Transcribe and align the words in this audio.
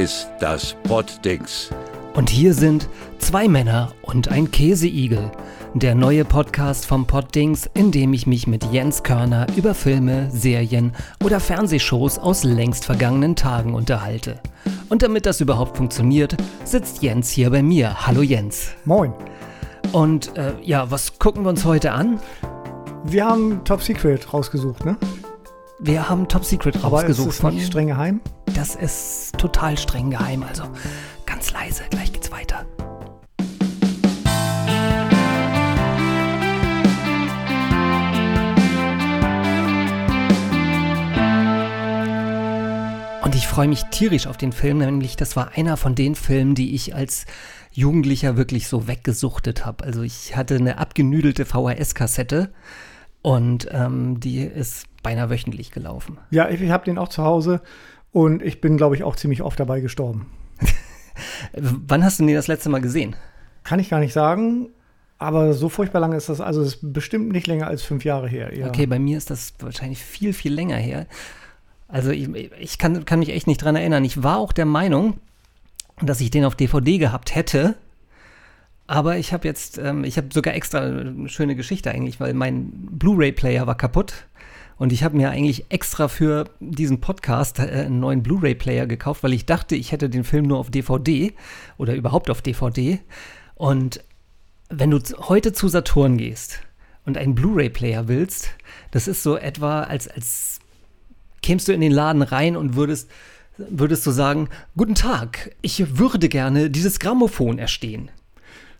Das 0.00 0.12
ist 0.12 0.30
das 0.40 0.76
Poddings. 0.84 1.68
Und 2.14 2.30
hier 2.30 2.54
sind 2.54 2.88
zwei 3.18 3.48
Männer 3.48 3.92
und 4.00 4.28
ein 4.28 4.50
Käseigel. 4.50 5.30
Der 5.74 5.94
neue 5.94 6.24
Podcast 6.24 6.86
vom 6.86 7.06
Poddings, 7.06 7.68
in 7.74 7.92
dem 7.92 8.14
ich 8.14 8.26
mich 8.26 8.46
mit 8.46 8.64
Jens 8.72 9.02
Körner 9.02 9.46
über 9.56 9.74
Filme, 9.74 10.30
Serien 10.30 10.92
oder 11.22 11.38
Fernsehshows 11.38 12.18
aus 12.18 12.44
längst 12.44 12.86
vergangenen 12.86 13.36
Tagen 13.36 13.74
unterhalte. 13.74 14.40
Und 14.88 15.02
damit 15.02 15.26
das 15.26 15.42
überhaupt 15.42 15.76
funktioniert, 15.76 16.34
sitzt 16.64 17.02
Jens 17.02 17.28
hier 17.28 17.50
bei 17.50 17.62
mir. 17.62 18.06
Hallo 18.06 18.22
Jens. 18.22 18.70
Moin. 18.86 19.12
Und 19.92 20.34
äh, 20.38 20.54
ja, 20.62 20.90
was 20.90 21.18
gucken 21.18 21.44
wir 21.44 21.50
uns 21.50 21.66
heute 21.66 21.92
an? 21.92 22.18
Wir 23.04 23.26
haben 23.26 23.62
Top 23.64 23.82
Secret 23.82 24.32
rausgesucht, 24.32 24.82
ne? 24.82 24.96
Wir 25.78 26.08
haben 26.08 26.26
Top 26.26 26.46
Secret 26.46 26.76
Aber 26.76 27.00
rausgesucht. 27.00 27.28
ist 27.28 27.44
es 27.44 27.52
nicht 27.52 27.66
streng 27.66 27.88
geheim? 27.88 28.22
Das 28.60 28.74
ist 28.74 29.38
total 29.38 29.78
streng 29.78 30.10
geheim, 30.10 30.42
also 30.42 30.64
ganz 31.24 31.50
leise, 31.50 31.82
gleich 31.88 32.12
geht's 32.12 32.30
weiter. 32.30 32.66
Und 43.24 43.34
ich 43.34 43.46
freue 43.46 43.66
mich 43.66 43.84
tierisch 43.84 44.26
auf 44.26 44.36
den 44.36 44.52
Film, 44.52 44.76
nämlich 44.76 45.16
das 45.16 45.36
war 45.36 45.52
einer 45.56 45.78
von 45.78 45.94
den 45.94 46.14
Filmen, 46.14 46.54
die 46.54 46.74
ich 46.74 46.94
als 46.94 47.24
Jugendlicher 47.72 48.36
wirklich 48.36 48.68
so 48.68 48.86
weggesuchtet 48.86 49.64
habe. 49.64 49.84
Also 49.84 50.02
ich 50.02 50.36
hatte 50.36 50.56
eine 50.56 50.76
abgenüdelte 50.76 51.46
VHS-Kassette 51.46 52.52
und 53.22 53.68
ähm, 53.70 54.20
die 54.20 54.42
ist 54.42 54.84
beinahe 55.02 55.30
wöchentlich 55.30 55.70
gelaufen. 55.70 56.18
Ja, 56.30 56.50
ich, 56.50 56.60
ich 56.60 56.70
habe 56.70 56.84
den 56.84 56.98
auch 56.98 57.08
zu 57.08 57.24
Hause 57.24 57.62
und 58.12 58.42
ich 58.42 58.60
bin, 58.60 58.76
glaube 58.76 58.96
ich, 58.96 59.04
auch 59.04 59.16
ziemlich 59.16 59.42
oft 59.42 59.58
dabei 59.58 59.80
gestorben. 59.80 60.26
Wann 61.52 62.04
hast 62.04 62.20
du 62.20 62.26
den 62.26 62.34
das 62.34 62.48
letzte 62.48 62.68
Mal 62.68 62.80
gesehen? 62.80 63.16
Kann 63.64 63.78
ich 63.78 63.90
gar 63.90 64.00
nicht 64.00 64.12
sagen, 64.12 64.68
aber 65.18 65.52
so 65.52 65.68
furchtbar 65.68 66.00
lange 66.00 66.16
ist 66.16 66.28
das, 66.28 66.40
also 66.40 66.62
es 66.62 66.76
ist 66.76 66.92
bestimmt 66.92 67.30
nicht 67.30 67.46
länger 67.46 67.66
als 67.66 67.82
fünf 67.82 68.04
Jahre 68.04 68.26
her. 68.26 68.56
Ja. 68.56 68.68
Okay, 68.68 68.86
bei 68.86 68.98
mir 68.98 69.18
ist 69.18 69.30
das 69.30 69.54
wahrscheinlich 69.58 70.02
viel, 70.02 70.32
viel 70.32 70.52
länger 70.52 70.76
her. 70.76 71.06
Also 71.88 72.10
ich, 72.10 72.28
ich 72.58 72.78
kann, 72.78 73.04
kann 73.04 73.18
mich 73.18 73.30
echt 73.30 73.46
nicht 73.46 73.62
dran 73.62 73.76
erinnern. 73.76 74.04
Ich 74.04 74.22
war 74.22 74.38
auch 74.38 74.52
der 74.52 74.64
Meinung, 74.64 75.18
dass 76.00 76.20
ich 76.20 76.30
den 76.30 76.44
auf 76.44 76.54
DVD 76.54 76.98
gehabt 76.98 77.34
hätte. 77.34 77.74
Aber 78.86 79.18
ich 79.18 79.32
habe 79.32 79.46
jetzt, 79.46 79.78
ähm, 79.78 80.04
ich 80.04 80.16
habe 80.16 80.28
sogar 80.32 80.54
extra 80.54 80.80
eine 80.80 81.28
schöne 81.28 81.54
Geschichte 81.54 81.90
eigentlich, 81.90 82.18
weil 82.18 82.34
mein 82.34 82.70
Blu-ray-Player 82.72 83.66
war 83.66 83.76
kaputt. 83.76 84.26
Und 84.80 84.94
ich 84.94 85.04
habe 85.04 85.14
mir 85.14 85.28
eigentlich 85.28 85.66
extra 85.68 86.08
für 86.08 86.48
diesen 86.58 87.02
Podcast 87.02 87.58
äh, 87.58 87.64
einen 87.64 88.00
neuen 88.00 88.22
Blu-ray-Player 88.22 88.86
gekauft, 88.86 89.22
weil 89.22 89.34
ich 89.34 89.44
dachte, 89.44 89.76
ich 89.76 89.92
hätte 89.92 90.08
den 90.08 90.24
Film 90.24 90.46
nur 90.46 90.58
auf 90.58 90.70
DVD 90.70 91.34
oder 91.76 91.94
überhaupt 91.94 92.30
auf 92.30 92.40
DVD. 92.40 92.98
Und 93.56 94.02
wenn 94.70 94.90
du 94.90 94.98
heute 95.28 95.52
zu 95.52 95.68
Saturn 95.68 96.16
gehst 96.16 96.60
und 97.04 97.18
einen 97.18 97.34
Blu-ray-Player 97.34 98.08
willst, 98.08 98.48
das 98.90 99.06
ist 99.06 99.22
so 99.22 99.36
etwa, 99.36 99.82
als, 99.82 100.08
als 100.08 100.60
kämst 101.42 101.68
du 101.68 101.72
in 101.72 101.82
den 101.82 101.92
Laden 101.92 102.22
rein 102.22 102.56
und 102.56 102.74
würdest, 102.74 103.10
würdest 103.58 104.06
du 104.06 104.12
sagen, 104.12 104.48
guten 104.78 104.94
Tag, 104.94 105.54
ich 105.60 105.98
würde 105.98 106.30
gerne 106.30 106.70
dieses 106.70 106.98
Grammophon 106.98 107.58
erstehen. 107.58 108.10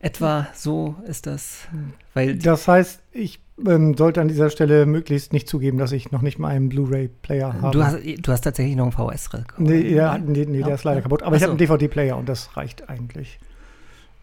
Etwa 0.00 0.49
so 0.55 0.97
ist 1.06 1.27
das, 1.27 1.69
weil 2.15 2.37
Das 2.37 2.66
heißt, 2.66 3.00
ich 3.12 3.38
ähm, 3.66 3.94
sollte 3.97 4.21
an 4.22 4.28
dieser 4.28 4.49
Stelle 4.49 4.87
möglichst 4.87 5.34
nicht 5.34 5.47
zugeben, 5.47 5.77
dass 5.77 5.93
ich 5.93 6.11
noch 6.11 6.22
nicht 6.22 6.38
mal 6.38 6.49
einen 6.49 6.71
Blu-ray-Player 6.71 7.61
habe. 7.61 7.71
du 7.77 7.84
hast, 7.84 7.99
du 8.03 8.33
hast 8.33 8.41
tatsächlich 8.41 8.77
noch 8.77 8.84
einen 8.99 9.10
VS 9.12 9.28
nee, 9.59 9.81
ja, 9.94 10.16
nee, 10.16 10.47
nee, 10.49 10.62
der 10.62 10.75
ist 10.77 10.84
leider 10.84 11.03
kaputt. 11.03 11.22
Aber 11.22 11.37
ich 11.37 11.43
Ach 11.43 11.49
habe 11.49 11.59
so. 11.59 11.65
einen 11.65 11.78
DVD-Player 11.78 12.16
und 12.16 12.28
das 12.31 12.56
reicht 12.56 12.89
eigentlich 12.89 13.39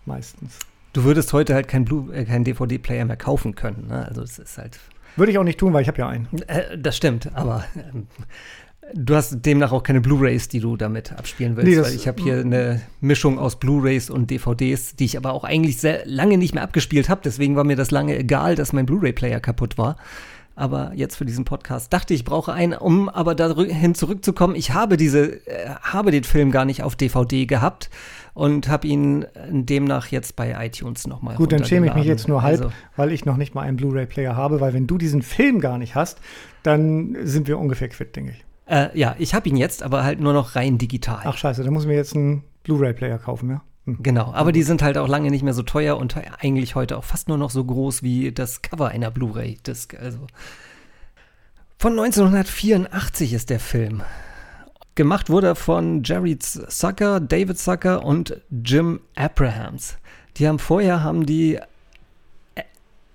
meistens. 0.06 0.58
Du 0.94 1.04
würdest 1.04 1.32
heute 1.34 1.54
halt 1.54 1.68
keinen 1.68 1.86
Blu- 1.86 2.12
äh, 2.12 2.26
keinen 2.26 2.44
DVD-Player 2.44 3.06
mehr 3.06 3.18
kaufen 3.18 3.54
können. 3.54 3.86
Ne? 3.88 4.04
Also 4.08 4.24
es 4.24 4.40
ist 4.40 4.58
halt, 4.58 4.80
Würde 5.16 5.32
ich 5.32 5.38
auch 5.38 5.44
nicht 5.44 5.60
tun, 5.60 5.74
weil 5.74 5.84
ich 5.84 5.88
habe 5.88 6.00
ja 6.00 6.10
einen. 6.10 6.28
äh, 6.48 6.76
das 6.76 6.98
stimmt, 6.98 7.30
aber 7.36 7.66
ähm, 7.94 8.08
du 8.94 9.16
hast 9.16 9.46
demnach 9.46 9.72
auch 9.72 9.84
keine 9.84 10.02
Blu-rays, 10.02 10.48
die 10.48 10.60
du 10.60 10.78
damit 10.78 11.12
abspielen 11.14 11.56
willst. 11.56 11.70
Nee, 11.70 11.82
weil 11.82 11.94
ich 11.94 12.08
habe 12.08 12.22
hier 12.22 12.40
eine 12.40 12.82
Mischung 13.02 13.40
aus 13.40 13.58
Blu-rays 13.58 14.10
und 14.10 14.30
DVDs, 14.32 14.96
die 14.96 15.06
ich 15.06 15.18
aber 15.18 15.34
auch 15.34 15.44
eigentlich 15.44 15.78
sehr 15.78 16.06
lange 16.06 16.38
nicht 16.38 16.54
mehr 16.54 16.64
abgespielt 16.64 17.10
habe. 17.10 17.22
Deswegen 17.24 17.56
war 17.56 17.64
mir 17.64 17.76
das 17.76 17.92
lange 17.92 18.18
egal, 18.18 18.56
dass 18.56 18.74
mein 18.74 18.86
Blu-ray-Player 18.86 19.40
kaputt 19.40 19.78
war. 19.78 19.98
Aber 20.56 20.92
jetzt 20.96 21.16
für 21.16 21.26
diesen 21.26 21.46
Podcast 21.46 21.94
dachte 21.94 22.16
ich, 22.16 22.22
ich 22.22 22.26
brauche 22.26 22.52
einen, 22.52 22.74
um 22.74 23.10
aber 23.10 23.36
dahin 23.36 23.94
zurückzukommen. 23.94 24.56
Ich 24.56 24.74
habe 24.74 24.98
diese, 24.98 25.46
äh, 25.46 25.70
habe 25.82 26.10
den 26.10 26.24
Film 26.24 26.50
gar 26.50 26.66
nicht 26.66 26.82
auf 26.82 26.96
DVD 26.96 27.46
gehabt 27.46 27.92
und 28.34 28.68
habe 28.68 28.88
ihn 28.88 29.22
äh, 29.22 29.28
demnach 29.52 30.08
jetzt 30.08 30.36
bei 30.36 30.56
iTunes 30.66 31.06
nochmal 31.06 31.36
Gut, 31.36 31.52
dann 31.52 31.64
schäme 31.64 31.86
ich 31.86 31.94
mich 31.94 32.06
jetzt 32.06 32.28
nur 32.28 32.42
halb, 32.42 32.62
Also, 32.62 32.74
weil 32.96 33.12
ich 33.12 33.24
noch 33.24 33.38
nicht 33.38 33.54
mal 33.54 33.62
einen 33.62 33.78
Blu-ray-Player 33.78 34.36
habe, 34.36 34.60
weil 34.60 34.74
wenn 34.74 34.88
du 34.88 34.98
diesen 34.98 35.22
Film 35.22 35.60
gar 35.60 35.78
nicht 35.78 35.94
hast, 35.94 36.20
dann 36.64 37.16
sind 37.22 37.48
wir 37.48 37.60
ungefähr 37.60 37.90
quitt, 37.90 38.16
denke 38.16 38.32
ich. 38.32 38.47
Äh, 38.70 38.98
ja, 38.98 39.16
ich 39.18 39.34
habe 39.34 39.48
ihn 39.50 39.58
jetzt, 39.58 39.84
aber 39.84 40.04
halt 40.04 40.20
nur 40.20 40.34
noch 40.34 40.56
rein 40.56 40.78
digital. 40.78 41.22
Ach 41.24 41.38
scheiße, 41.38 41.64
dann 41.64 41.74
muss 41.74 41.84
ich 41.84 41.88
mir 41.88 41.96
jetzt 41.96 42.16
einen 42.16 42.44
Blu-ray-Player 42.64 43.18
kaufen, 43.18 43.50
ja? 43.50 43.62
Hm. 43.86 43.98
Genau, 44.04 44.34
aber 44.34 44.52
die 44.52 44.64
sind 44.64 44.82
halt 44.82 44.98
auch 44.98 45.08
lange 45.08 45.30
nicht 45.32 45.44
mehr 45.44 45.54
so 45.54 45.64
teuer 45.64 45.98
und 45.98 46.16
eigentlich 46.40 46.76
heute 46.76 46.98
auch 46.98 47.06
fast 47.06 47.30
nur 47.30 47.38
noch 47.38 47.50
so 47.50 47.64
groß 47.64 48.04
wie 48.04 48.32
das 48.32 48.62
Cover 48.62 48.90
einer 48.90 49.12
Blu-ray-Disc. 49.12 49.96
Also 50.00 50.20
von 51.78 51.94
1984 51.94 53.34
ist 53.34 53.50
der 53.50 53.60
Film. 53.60 54.04
Gemacht 54.96 55.30
wurde 55.30 55.56
von 55.56 56.04
Jerry 56.04 56.40
Zucker, 56.40 57.20
David 57.20 57.60
Zucker 57.60 58.04
und 58.04 58.42
Jim 58.50 59.00
Abrahams. 59.16 59.98
Die 60.38 60.48
haben 60.48 60.60
vorher 60.60 61.04
haben 61.04 61.26
die 61.26 61.60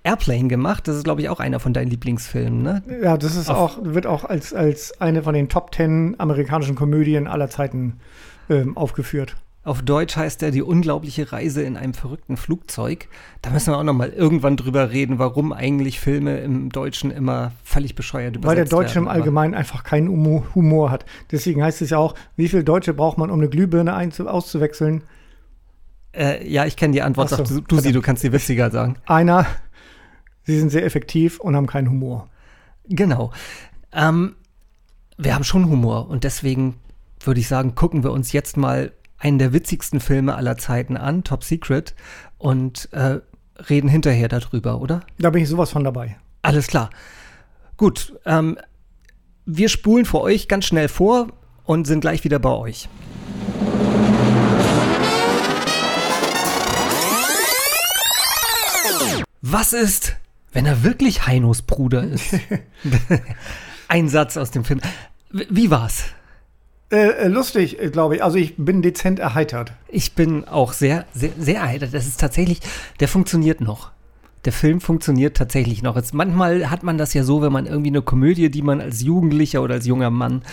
Airplane 0.03 0.47
gemacht. 0.47 0.87
Das 0.87 0.95
ist 0.97 1.03
glaube 1.03 1.21
ich 1.21 1.29
auch 1.29 1.39
einer 1.39 1.59
von 1.59 1.73
deinen 1.73 1.89
Lieblingsfilmen, 1.89 2.61
ne? 2.61 2.83
Ja, 3.01 3.17
das 3.17 3.35
ist 3.35 3.49
auch, 3.49 3.77
wird 3.81 4.05
auch 4.05 4.25
als, 4.25 4.53
als 4.53 4.99
eine 5.01 5.23
von 5.23 5.33
den 5.33 5.49
Top 5.49 5.71
Ten 5.71 6.15
amerikanischen 6.19 6.75
Komödien 6.75 7.27
aller 7.27 7.49
Zeiten 7.49 7.99
ähm, 8.49 8.75
aufgeführt. 8.77 9.35
Auf 9.65 9.81
Deutsch 9.81 10.17
heißt 10.17 10.43
er 10.43 10.51
die 10.51 10.61
unglaubliche 10.61 11.31
Reise 11.31 11.63
in 11.63 11.77
einem 11.77 11.93
verrückten 11.93 12.35
Flugzeug. 12.35 13.07
Da 13.41 13.49
müssen 13.49 13.71
wir 13.71 13.77
auch 13.77 13.83
noch 13.83 13.93
mal 13.93 14.09
irgendwann 14.09 14.57
drüber 14.57 14.91
reden, 14.91 15.19
warum 15.19 15.53
eigentlich 15.53 16.01
Filme 16.01 16.39
im 16.39 16.67
Deutschen 16.69 17.11
immer 17.11 17.53
völlig 17.63 17.95
bescheuert 17.95 18.35
übersetzt 18.35 18.49
Weil 18.49 18.55
der 18.57 18.65
Deutsche 18.65 18.95
werden. 18.95 19.03
im 19.05 19.07
Allgemeinen 19.09 19.53
einfach 19.53 19.85
keinen 19.85 20.09
Humo- 20.09 20.43
Humor 20.53 20.91
hat. 20.91 21.05
Deswegen 21.31 21.63
heißt 21.63 21.81
es 21.81 21.91
ja 21.91 21.97
auch, 21.97 22.13
wie 22.35 22.49
viel 22.49 22.65
Deutsche 22.65 22.93
braucht 22.93 23.17
man, 23.17 23.29
um 23.29 23.39
eine 23.39 23.47
Glühbirne 23.47 23.95
auszuwechseln? 24.27 25.03
Äh, 26.13 26.45
ja, 26.45 26.65
ich 26.65 26.75
kenne 26.75 26.91
die 26.91 27.01
Antwort. 27.01 27.29
So, 27.29 27.37
du, 27.41 27.61
du 27.61 27.79
sie, 27.79 27.93
du 27.93 28.01
kannst 28.01 28.21
sie 28.21 28.33
witziger 28.33 28.69
sagen. 28.69 28.97
Einer, 29.05 29.45
sie 30.43 30.59
sind 30.59 30.69
sehr 30.69 30.85
effektiv 30.85 31.39
und 31.39 31.55
haben 31.55 31.67
keinen 31.67 31.89
Humor. 31.89 32.29
Genau. 32.87 33.31
Ähm, 33.91 34.35
wir 35.17 35.35
haben 35.35 35.43
schon 35.43 35.69
Humor 35.69 36.09
und 36.09 36.23
deswegen 36.23 36.75
würde 37.19 37.39
ich 37.39 37.47
sagen, 37.47 37.75
gucken 37.75 38.03
wir 38.03 38.11
uns 38.11 38.31
jetzt 38.31 38.57
mal 38.57 38.91
einen 39.17 39.39
der 39.39 39.53
witzigsten 39.53 39.99
Filme 39.99 40.35
aller 40.35 40.57
Zeiten 40.57 40.97
an, 40.97 41.23
Top 41.23 41.43
Secret, 41.43 41.95
und 42.37 42.91
äh, 42.91 43.19
reden 43.69 43.87
hinterher 43.87 44.27
darüber, 44.27 44.81
oder? 44.81 45.01
Da 45.17 45.29
bin 45.29 45.43
ich 45.43 45.49
sowas 45.49 45.71
von 45.71 45.83
dabei. 45.83 46.17
Alles 46.41 46.67
klar. 46.67 46.89
Gut, 47.77 48.19
ähm, 48.25 48.57
wir 49.45 49.69
spulen 49.69 50.05
für 50.05 50.19
euch 50.21 50.47
ganz 50.47 50.65
schnell 50.65 50.89
vor 50.89 51.27
und 51.63 51.87
sind 51.87 52.01
gleich 52.01 52.23
wieder 52.23 52.39
bei 52.39 52.49
euch. 52.49 52.89
Was 59.41 59.73
ist, 59.73 60.15
wenn 60.53 60.65
er 60.65 60.83
wirklich 60.83 61.27
Heinos 61.27 61.61
Bruder 61.61 62.03
ist? 62.03 62.35
Ein 63.87 64.09
Satz 64.09 64.37
aus 64.37 64.51
dem 64.51 64.63
Film. 64.63 64.81
Wie 65.31 65.69
war's? 65.69 66.05
Äh, 66.91 67.07
äh, 67.07 67.27
lustig, 67.27 67.79
äh, 67.79 67.89
glaube 67.89 68.15
ich. 68.17 68.23
Also 68.23 68.37
ich 68.37 68.55
bin 68.55 68.81
dezent 68.83 69.19
erheitert. 69.19 69.73
Ich 69.87 70.13
bin 70.13 70.47
auch 70.47 70.73
sehr, 70.73 71.05
sehr, 71.13 71.31
sehr 71.39 71.61
erheitert. 71.61 71.93
Das 71.93 72.05
ist 72.05 72.19
tatsächlich, 72.19 72.59
der 72.99 73.07
funktioniert 73.07 73.61
noch. 73.61 73.91
Der 74.45 74.51
Film 74.53 74.81
funktioniert 74.81 75.37
tatsächlich 75.37 75.81
noch. 75.83 75.95
Jetzt, 75.95 76.13
manchmal 76.13 76.69
hat 76.69 76.83
man 76.83 76.97
das 76.97 77.13
ja 77.13 77.23
so, 77.23 77.41
wenn 77.41 77.53
man 77.53 77.65
irgendwie 77.65 77.89
eine 77.89 78.01
Komödie, 78.01 78.49
die 78.49 78.61
man 78.61 78.81
als 78.81 79.01
Jugendlicher 79.01 79.61
oder 79.61 79.75
als 79.75 79.85
junger 79.85 80.09
Mann 80.09 80.43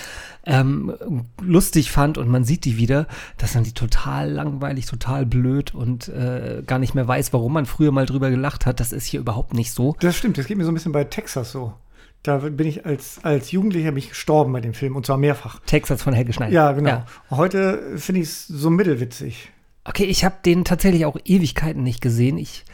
ähm, 0.47 0.95
lustig 1.41 1.91
fand 1.91 2.17
und 2.17 2.29
man 2.29 2.45
sieht 2.45 2.65
die 2.65 2.77
wieder, 2.77 3.07
dass 3.37 3.55
man 3.55 3.65
die 3.65 3.73
total 3.73 4.31
langweilig, 4.31 4.87
total 4.87 5.27
blöd 5.27 5.75
und 5.75 6.09
äh, 6.09 6.63
gar 6.67 6.79
nicht 6.79 6.95
mehr 6.95 7.07
weiß, 7.07 7.33
warum 7.33 7.53
man 7.53 7.67
früher 7.67 7.93
mal 7.93 8.07
drüber 8.07 8.31
gelacht 8.31 8.65
hat. 8.65 8.81
Das 8.81 8.93
ist 8.93 9.07
hier 9.07 9.21
überhaupt 9.21 9.55
nicht 9.55 9.73
so. 9.73 9.97
Das 10.01 10.17
stimmt, 10.17 10.39
das 10.39 10.47
geht 10.47 10.57
mir 10.57 10.65
so 10.65 10.71
ein 10.71 10.75
bisschen 10.75 10.93
bei 10.93 11.05
Texas 11.05 11.53
so. 11.53 11.75
Da 12.23 12.37
bin 12.37 12.67
ich 12.67 12.85
als, 12.85 13.19
als 13.23 13.51
Jugendlicher 13.51 13.93
bin 13.93 13.99
ich 13.99 14.11
gestorben 14.11 14.53
bei 14.53 14.61
dem 14.61 14.75
Film 14.75 14.95
und 14.95 15.07
zwar 15.07 15.17
mehrfach. 15.17 15.61
Texas 15.65 16.03
von 16.03 16.13
Helge 16.13 16.35
Schneider. 16.35 16.53
Ja, 16.53 16.73
genau. 16.73 17.03
Heute 17.31 17.97
finde 17.97 18.21
ich 18.21 18.29
es 18.29 18.47
so 18.47 18.69
mittelwitzig. 18.69 19.51
Okay, 19.85 20.05
ich 20.05 20.25
habe 20.25 20.37
den 20.45 20.65
tatsächlich 20.65 21.07
auch 21.07 21.17
Ewigkeiten 21.25 21.83
nicht 21.83 22.03
gesehen. 22.03 22.37
Ich 22.37 22.65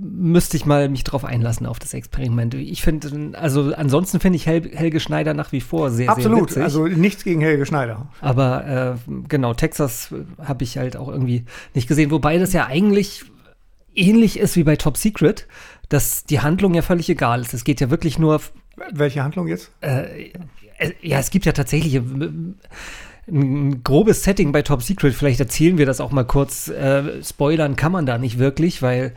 müsste 0.00 0.56
ich 0.56 0.64
mal 0.64 0.88
mich 0.88 1.02
drauf 1.04 1.24
einlassen 1.24 1.66
auf 1.66 1.78
das 1.78 1.92
Experiment. 1.92 2.54
Ich 2.54 2.82
finde, 2.82 3.32
also 3.38 3.74
ansonsten 3.74 4.20
finde 4.20 4.36
ich 4.36 4.46
Hel 4.46 4.70
Helge 4.72 5.00
Schneider 5.00 5.34
nach 5.34 5.50
wie 5.52 5.60
vor 5.60 5.90
sehr, 5.90 6.08
Absolut, 6.08 6.50
sehr 6.50 6.62
witzig. 6.62 6.62
also 6.62 6.86
nichts 6.86 7.24
gegen 7.24 7.40
Helge 7.40 7.66
Schneider. 7.66 8.08
Aber 8.20 8.96
äh, 9.06 9.10
genau, 9.28 9.54
Texas 9.54 10.14
habe 10.42 10.64
ich 10.64 10.78
halt 10.78 10.96
auch 10.96 11.08
irgendwie 11.08 11.44
nicht 11.74 11.88
gesehen. 11.88 12.10
Wobei 12.10 12.38
das 12.38 12.52
ja 12.52 12.66
eigentlich 12.66 13.24
ähnlich 13.94 14.38
ist 14.38 14.56
wie 14.56 14.62
bei 14.62 14.76
Top 14.76 14.96
Secret, 14.96 15.46
dass 15.88 16.24
die 16.24 16.40
Handlung 16.40 16.74
ja 16.74 16.82
völlig 16.82 17.08
egal 17.10 17.40
ist. 17.40 17.52
Es 17.52 17.64
geht 17.64 17.80
ja 17.80 17.90
wirklich 17.90 18.18
nur. 18.18 18.40
Welche 18.92 19.24
Handlung 19.24 19.48
jetzt? 19.48 19.72
Äh, 19.80 20.30
ja, 21.02 21.18
es 21.18 21.30
gibt 21.30 21.44
ja 21.44 21.52
tatsächlich 21.52 21.96
äh, 21.96 22.02
ein 23.28 23.82
grobes 23.82 24.22
Setting 24.22 24.52
bei 24.52 24.62
Top 24.62 24.82
Secret. 24.82 25.14
Vielleicht 25.14 25.40
erzählen 25.40 25.76
wir 25.76 25.86
das 25.86 26.00
auch 26.00 26.12
mal 26.12 26.24
kurz. 26.24 26.68
Äh, 26.68 27.22
spoilern 27.24 27.74
kann 27.74 27.90
man 27.90 28.06
da 28.06 28.16
nicht 28.16 28.38
wirklich, 28.38 28.80
weil 28.80 29.12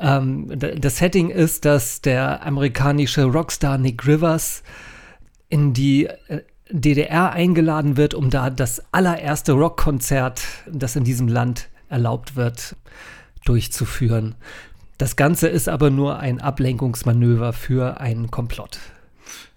ähm, 0.00 0.46
das 0.56 0.98
Setting 0.98 1.30
ist, 1.30 1.64
dass 1.64 2.00
der 2.00 2.44
amerikanische 2.44 3.24
Rockstar 3.24 3.78
Nick 3.78 4.06
Rivers 4.06 4.62
in 5.48 5.72
die 5.72 6.06
äh, 6.06 6.42
DDR 6.70 7.32
eingeladen 7.32 7.96
wird, 7.96 8.14
um 8.14 8.30
da 8.30 8.50
das 8.50 8.82
allererste 8.92 9.52
Rockkonzert, 9.52 10.42
das 10.70 10.96
in 10.96 11.04
diesem 11.04 11.28
Land 11.28 11.68
erlaubt 11.88 12.36
wird, 12.36 12.76
durchzuführen. 13.44 14.34
Das 14.98 15.16
Ganze 15.16 15.48
ist 15.48 15.68
aber 15.68 15.90
nur 15.90 16.18
ein 16.18 16.40
Ablenkungsmanöver 16.40 17.52
für 17.52 18.00
einen 18.00 18.30
Komplott. 18.30 18.80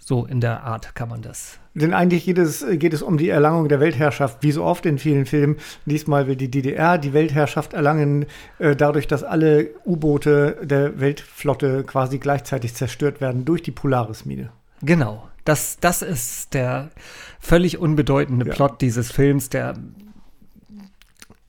So 0.04 0.26
in 0.26 0.42
der 0.42 0.64
Art 0.64 0.96
kann 0.96 1.10
man 1.10 1.22
das. 1.22 1.60
Denn 1.76 1.94
eigentlich 1.94 2.26
geht 2.26 2.40
es, 2.40 2.66
geht 2.68 2.92
es 2.92 3.04
um 3.04 3.20
die 3.20 3.30
Erlangung 3.30 3.70
der 3.70 3.80
Weltherrschaft, 3.80 4.40
wie 4.42 4.52
so 4.52 4.64
oft 4.64 4.88
in 4.88 4.98
vielen 4.98 5.28
Filmen. 5.28 5.58
Diesmal 5.86 6.26
will 6.26 6.36
die 6.36 6.50
DDR 6.50 6.98
die 6.98 7.14
Weltherrschaft 7.14 7.74
erlangen, 7.74 8.26
äh, 8.58 8.76
dadurch, 8.76 9.08
dass 9.08 9.24
alle 9.24 9.70
U-Boote 9.86 10.58
der 10.64 11.00
Weltflotte 11.00 11.84
quasi 11.84 12.18
gleichzeitig 12.18 12.74
zerstört 12.74 13.22
werden 13.22 13.46
durch 13.46 13.62
die 13.62 13.70
Polaris-Mine. 13.70 14.50
Genau. 14.82 15.30
Das, 15.46 15.78
das 15.80 16.02
ist 16.02 16.56
der 16.56 16.90
völlig 17.40 17.78
unbedeutende 17.78 18.48
ja. 18.48 18.54
Plot 18.54 18.82
dieses 18.82 19.12
Films, 19.12 19.50
der 19.50 19.76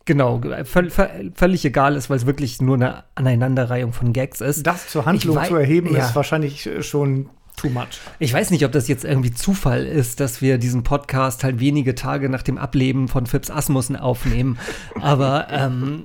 Genau, 0.04 0.40
völlig 0.64 1.64
egal 1.64 1.94
ist, 1.94 2.10
weil 2.10 2.16
es 2.16 2.26
wirklich 2.26 2.60
nur 2.60 2.74
eine 2.74 3.04
Aneinanderreihung 3.14 3.92
von 3.92 4.12
Gags 4.12 4.40
ist. 4.40 4.66
Das 4.66 4.88
zur 4.88 5.06
Handlung 5.06 5.42
zu 5.44 5.54
erheben, 5.54 5.94
ja. 5.94 6.04
ist 6.04 6.16
wahrscheinlich 6.16 6.68
schon 6.80 7.30
too 7.62 7.70
much. 7.70 8.00
Ich 8.18 8.32
weiß 8.32 8.50
nicht, 8.50 8.64
ob 8.64 8.72
das 8.72 8.88
jetzt 8.88 9.04
irgendwie 9.04 9.32
Zufall 9.32 9.86
ist, 9.86 10.20
dass 10.20 10.42
wir 10.42 10.58
diesen 10.58 10.82
Podcast 10.82 11.44
halt 11.44 11.60
wenige 11.60 11.94
Tage 11.94 12.28
nach 12.28 12.42
dem 12.42 12.58
Ableben 12.58 13.08
von 13.08 13.26
Phipps 13.26 13.50
Asmussen 13.50 13.96
aufnehmen. 13.96 14.58
Aber 15.00 15.48
ähm, 15.50 16.04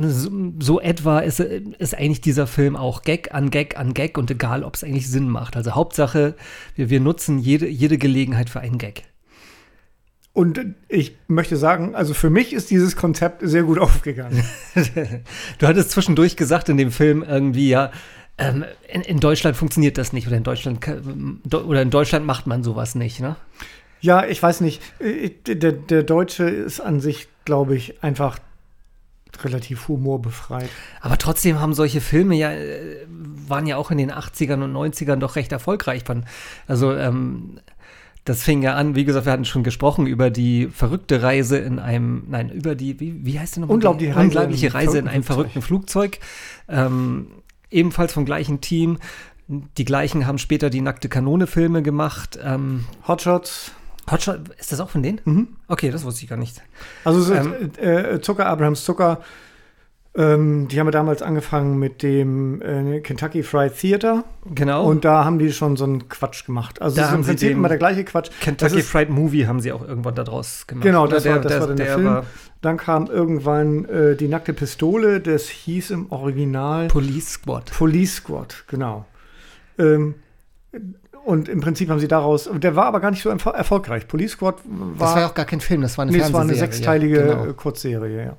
so, 0.00 0.30
so, 0.60 0.80
etwa 0.80 1.20
ist, 1.20 1.40
ist 1.40 1.96
eigentlich 1.96 2.20
dieser 2.20 2.46
Film 2.46 2.76
auch 2.76 3.02
Gag 3.02 3.34
an 3.34 3.50
Gag 3.50 3.78
an 3.78 3.94
Gag 3.94 4.18
und 4.18 4.30
egal, 4.30 4.64
ob 4.64 4.74
es 4.74 4.84
eigentlich 4.84 5.08
Sinn 5.08 5.28
macht. 5.28 5.56
Also 5.56 5.74
Hauptsache, 5.74 6.34
wir, 6.74 6.90
wir 6.90 7.00
nutzen 7.00 7.38
jede, 7.38 7.68
jede 7.68 7.98
Gelegenheit 7.98 8.50
für 8.50 8.60
einen 8.60 8.78
Gag. 8.78 9.04
Und 10.34 10.60
ich 10.88 11.16
möchte 11.26 11.56
sagen, 11.56 11.96
also 11.96 12.14
für 12.14 12.30
mich 12.30 12.52
ist 12.52 12.70
dieses 12.70 12.94
Konzept 12.94 13.40
sehr 13.42 13.64
gut 13.64 13.78
aufgegangen. 13.80 14.44
du 15.58 15.66
hattest 15.66 15.90
zwischendurch 15.90 16.36
gesagt 16.36 16.68
in 16.68 16.76
dem 16.76 16.92
Film 16.92 17.24
irgendwie, 17.26 17.70
ja, 17.70 17.90
ähm, 18.38 18.64
in, 18.88 19.02
in, 19.02 19.20
Deutschland 19.20 19.56
funktioniert 19.56 19.98
das 19.98 20.12
nicht 20.12 20.26
oder 20.26 20.36
in 20.36 20.44
Deutschland 20.44 20.86
oder 21.52 21.82
in 21.82 21.90
Deutschland 21.90 22.24
macht 22.24 22.46
man 22.46 22.62
sowas 22.62 22.94
nicht, 22.94 23.20
ne? 23.20 23.36
Ja, 24.00 24.24
ich 24.24 24.42
weiß 24.42 24.60
nicht. 24.60 24.80
Äh, 25.00 25.30
der, 25.54 25.72
der 25.72 26.02
Deutsche 26.04 26.44
ist 26.44 26.80
an 26.80 27.00
sich, 27.00 27.28
glaube 27.44 27.76
ich, 27.76 28.02
einfach 28.02 28.38
relativ 29.42 29.88
humorbefreit. 29.88 30.68
Aber 31.00 31.18
trotzdem 31.18 31.60
haben 31.60 31.74
solche 31.74 32.00
Filme 32.00 32.34
ja, 32.34 32.52
äh, 32.52 33.06
waren 33.08 33.66
ja 33.66 33.76
auch 33.76 33.90
in 33.90 33.98
den 33.98 34.12
80ern 34.12 34.62
und 34.62 34.72
90ern 34.72 35.16
doch 35.16 35.36
recht 35.36 35.52
erfolgreich. 35.52 36.04
Also 36.66 36.94
ähm, 36.94 37.60
das 38.24 38.42
fing 38.42 38.62
ja 38.62 38.74
an, 38.74 38.94
wie 38.94 39.04
gesagt, 39.04 39.26
wir 39.26 39.32
hatten 39.32 39.44
schon 39.44 39.62
gesprochen 39.64 40.06
über 40.06 40.30
die 40.30 40.68
verrückte 40.68 41.22
Reise 41.22 41.58
in 41.58 41.78
einem, 41.78 42.24
nein, 42.28 42.50
über 42.50 42.74
die, 42.74 43.00
wie, 43.00 43.24
wie 43.24 43.38
heißt 43.38 43.56
die 43.56 43.60
nochmal? 43.60 43.74
Unglaubliche 43.74 44.14
Reise, 44.14 44.26
Unglaubliche 44.26 44.74
Reise 44.74 44.98
in 44.98 45.08
einem 45.08 45.22
verrückten 45.22 45.62
Flugzeug. 45.62 46.18
Ähm, 46.68 47.28
ebenfalls 47.70 48.12
vom 48.12 48.24
gleichen 48.24 48.60
Team. 48.60 48.98
Die 49.46 49.84
gleichen 49.84 50.26
haben 50.26 50.38
später 50.38 50.70
die 50.70 50.80
Nackte 50.80 51.08
Kanone-Filme 51.08 51.82
gemacht. 51.82 52.38
Ähm, 52.42 52.84
Hotshots. 53.06 53.72
Hotshot, 54.10 54.40
ist 54.58 54.72
das 54.72 54.80
auch 54.80 54.90
von 54.90 55.02
denen? 55.02 55.20
Mhm. 55.24 55.48
Okay, 55.68 55.90
das 55.90 56.04
wusste 56.04 56.22
ich 56.22 56.30
gar 56.30 56.36
nicht. 56.38 56.62
Also 57.04 57.32
ähm, 57.34 57.70
äh, 57.76 58.20
Zucker, 58.20 58.46
Abrahams 58.46 58.84
Zucker, 58.84 59.20
ähm, 60.18 60.66
die 60.66 60.80
haben 60.80 60.88
wir 60.88 60.90
damals 60.90 61.22
angefangen 61.22 61.78
mit 61.78 62.02
dem 62.02 62.60
äh, 62.60 62.98
Kentucky 63.00 63.44
Fried 63.44 63.78
Theater. 63.78 64.24
Genau. 64.52 64.84
Und 64.84 65.04
da 65.04 65.24
haben 65.24 65.38
die 65.38 65.52
schon 65.52 65.76
so 65.76 65.84
einen 65.84 66.08
Quatsch 66.08 66.44
gemacht. 66.44 66.82
Also 66.82 66.96
da 66.96 67.06
ist 67.06 67.14
im 67.14 67.22
Prinzip 67.22 67.52
immer 67.52 67.68
der 67.68 67.78
gleiche 67.78 68.02
Quatsch. 68.02 68.30
Kentucky 68.40 68.82
Fried 68.82 69.10
Movie 69.10 69.46
haben 69.46 69.60
sie 69.60 69.70
auch 69.70 69.86
irgendwann 69.86 70.16
daraus 70.16 70.66
gemacht. 70.66 70.82
Genau, 70.82 71.06
das, 71.06 71.22
der, 71.22 71.36
war, 71.36 71.40
das 71.40 71.52
der, 71.52 71.60
war 71.60 71.66
dann 71.68 71.76
der, 71.76 71.86
der 71.86 71.94
Film. 71.94 72.06
War 72.08 72.24
dann 72.62 72.76
kam 72.76 73.06
irgendwann 73.06 73.84
äh, 73.84 74.16
die 74.16 74.26
nackte 74.26 74.52
Pistole, 74.52 75.20
das 75.20 75.48
hieß 75.48 75.92
im 75.92 76.10
Original 76.10 76.88
Police 76.88 77.34
Squad. 77.34 77.70
Police 77.70 78.16
Squad, 78.16 78.64
genau. 78.66 79.06
Ähm, 79.78 80.16
und 81.24 81.48
im 81.48 81.60
Prinzip 81.60 81.90
haben 81.90 82.00
sie 82.00 82.08
daraus, 82.08 82.50
der 82.52 82.74
war 82.74 82.86
aber 82.86 82.98
gar 83.00 83.12
nicht 83.12 83.22
so 83.22 83.30
erfolgreich. 83.30 84.08
Police 84.08 84.32
Squad 84.32 84.56
war. 84.64 84.88
Das 84.98 85.14
war 85.14 85.20
ja 85.20 85.28
auch 85.28 85.34
gar 85.34 85.44
kein 85.44 85.60
Film, 85.60 85.82
das 85.82 85.96
war 85.96 86.02
eine 86.02 86.10
nee, 86.10 86.18
das 86.18 86.32
war 86.32 86.40
eine 86.40 86.54
sechsteilige 86.54 87.20
ja, 87.20 87.34
genau. 87.34 87.52
Kurzserie, 87.52 88.24
ja. 88.24 88.36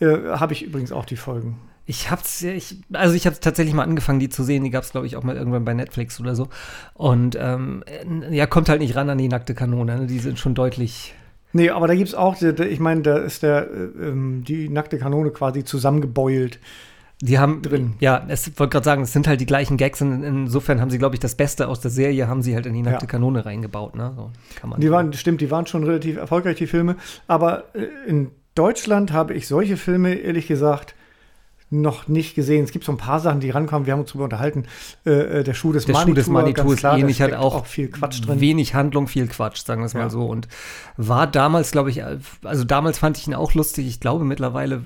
Äh, 0.00 0.30
habe 0.30 0.52
ich 0.52 0.62
übrigens 0.62 0.92
auch 0.92 1.04
die 1.04 1.16
Folgen. 1.16 1.58
Ich 1.86 2.10
hab's, 2.10 2.42
ich, 2.42 2.76
also 2.92 3.14
ich 3.14 3.26
habe 3.26 3.40
tatsächlich 3.40 3.74
mal 3.74 3.82
angefangen, 3.82 4.20
die 4.20 4.28
zu 4.28 4.44
sehen. 4.44 4.62
Die 4.62 4.70
gab 4.70 4.84
es, 4.84 4.92
glaube 4.92 5.06
ich, 5.06 5.16
auch 5.16 5.24
mal 5.24 5.36
irgendwann 5.36 5.64
bei 5.64 5.74
Netflix 5.74 6.20
oder 6.20 6.36
so. 6.36 6.48
Und 6.94 7.36
ähm, 7.40 7.82
ja, 8.30 8.46
kommt 8.46 8.68
halt 8.68 8.80
nicht 8.80 8.94
ran 8.94 9.10
an 9.10 9.18
die 9.18 9.28
nackte 9.28 9.54
Kanone. 9.54 9.98
Ne? 9.98 10.06
Die 10.06 10.20
sind 10.20 10.38
schon 10.38 10.54
deutlich. 10.54 11.14
Nee, 11.52 11.70
aber 11.70 11.88
da 11.88 11.94
gibt 11.96 12.08
es 12.08 12.14
auch, 12.14 12.40
ich 12.40 12.80
meine, 12.80 13.02
da 13.02 13.16
ist 13.16 13.42
der, 13.42 13.68
äh, 13.70 14.08
ähm, 14.08 14.44
die 14.46 14.68
nackte 14.68 14.98
Kanone 14.98 15.30
quasi 15.30 15.64
zusammengebeult. 15.64 16.60
Die 17.22 17.38
haben 17.38 17.60
drin. 17.60 17.94
Ja, 18.00 18.24
es 18.28 18.58
wollte 18.58 18.70
gerade 18.70 18.84
sagen, 18.84 19.02
es 19.02 19.12
sind 19.12 19.26
halt 19.26 19.40
die 19.40 19.46
gleichen 19.46 19.76
Gags. 19.76 20.00
In, 20.00 20.22
insofern 20.22 20.80
haben 20.80 20.90
sie, 20.90 20.98
glaube 20.98 21.16
ich, 21.16 21.20
das 21.20 21.34
Beste 21.34 21.68
aus 21.68 21.80
der 21.80 21.90
Serie 21.90 22.28
haben 22.28 22.40
sie 22.40 22.54
halt 22.54 22.66
in 22.66 22.72
die 22.72 22.82
nackte 22.82 23.04
ja. 23.04 23.10
Kanone 23.10 23.44
reingebaut. 23.44 23.94
Ne? 23.94 24.12
So 24.16 24.30
kann 24.54 24.70
man 24.70 24.80
die 24.80 24.90
waren, 24.90 25.12
stimmt, 25.12 25.40
die 25.40 25.50
waren 25.50 25.66
schon 25.66 25.84
relativ 25.84 26.16
erfolgreich, 26.16 26.56
die 26.56 26.66
Filme. 26.66 26.96
Aber 27.26 27.64
äh, 27.74 28.08
in 28.08 28.30
Deutschland 28.60 29.10
habe 29.10 29.32
ich 29.32 29.48
solche 29.48 29.78
Filme, 29.78 30.16
ehrlich 30.16 30.46
gesagt, 30.46 30.94
noch 31.70 32.08
nicht 32.08 32.34
gesehen. 32.34 32.62
Es 32.62 32.72
gibt 32.72 32.84
so 32.84 32.92
ein 32.92 32.98
paar 32.98 33.18
Sachen, 33.18 33.40
die 33.40 33.48
rankommen. 33.48 33.86
Wir 33.86 33.94
haben 33.94 34.00
uns 34.00 34.10
darüber 34.10 34.24
unterhalten. 34.24 34.66
Äh, 35.06 35.38
äh 35.38 35.44
der 35.44 35.54
Schuh 35.54 35.72
des 35.72 35.86
der 35.86 35.94
Manitou. 35.94 36.10
Schuh 36.10 36.14
des 36.14 36.28
Manitou 36.28 36.72
ist 36.72 36.84
ähnlich, 36.84 37.22
hat 37.22 37.32
auch, 37.32 37.54
auch, 37.54 37.64
viel 37.64 37.88
Quatsch 37.88 38.20
drin. 38.20 38.38
Wenig 38.38 38.74
Handlung, 38.74 39.08
viel 39.08 39.28
Quatsch, 39.28 39.64
sagen 39.64 39.80
wir 39.80 39.86
es 39.86 39.94
ja. 39.94 40.00
mal 40.00 40.10
so. 40.10 40.26
Und 40.26 40.46
war 40.98 41.26
damals, 41.26 41.70
glaube 41.70 41.88
ich, 41.88 42.04
also 42.04 42.64
damals 42.64 42.98
fand 42.98 43.16
ich 43.16 43.26
ihn 43.26 43.34
auch 43.34 43.54
lustig. 43.54 43.86
Ich 43.86 43.98
glaube 43.98 44.26
mittlerweile, 44.26 44.82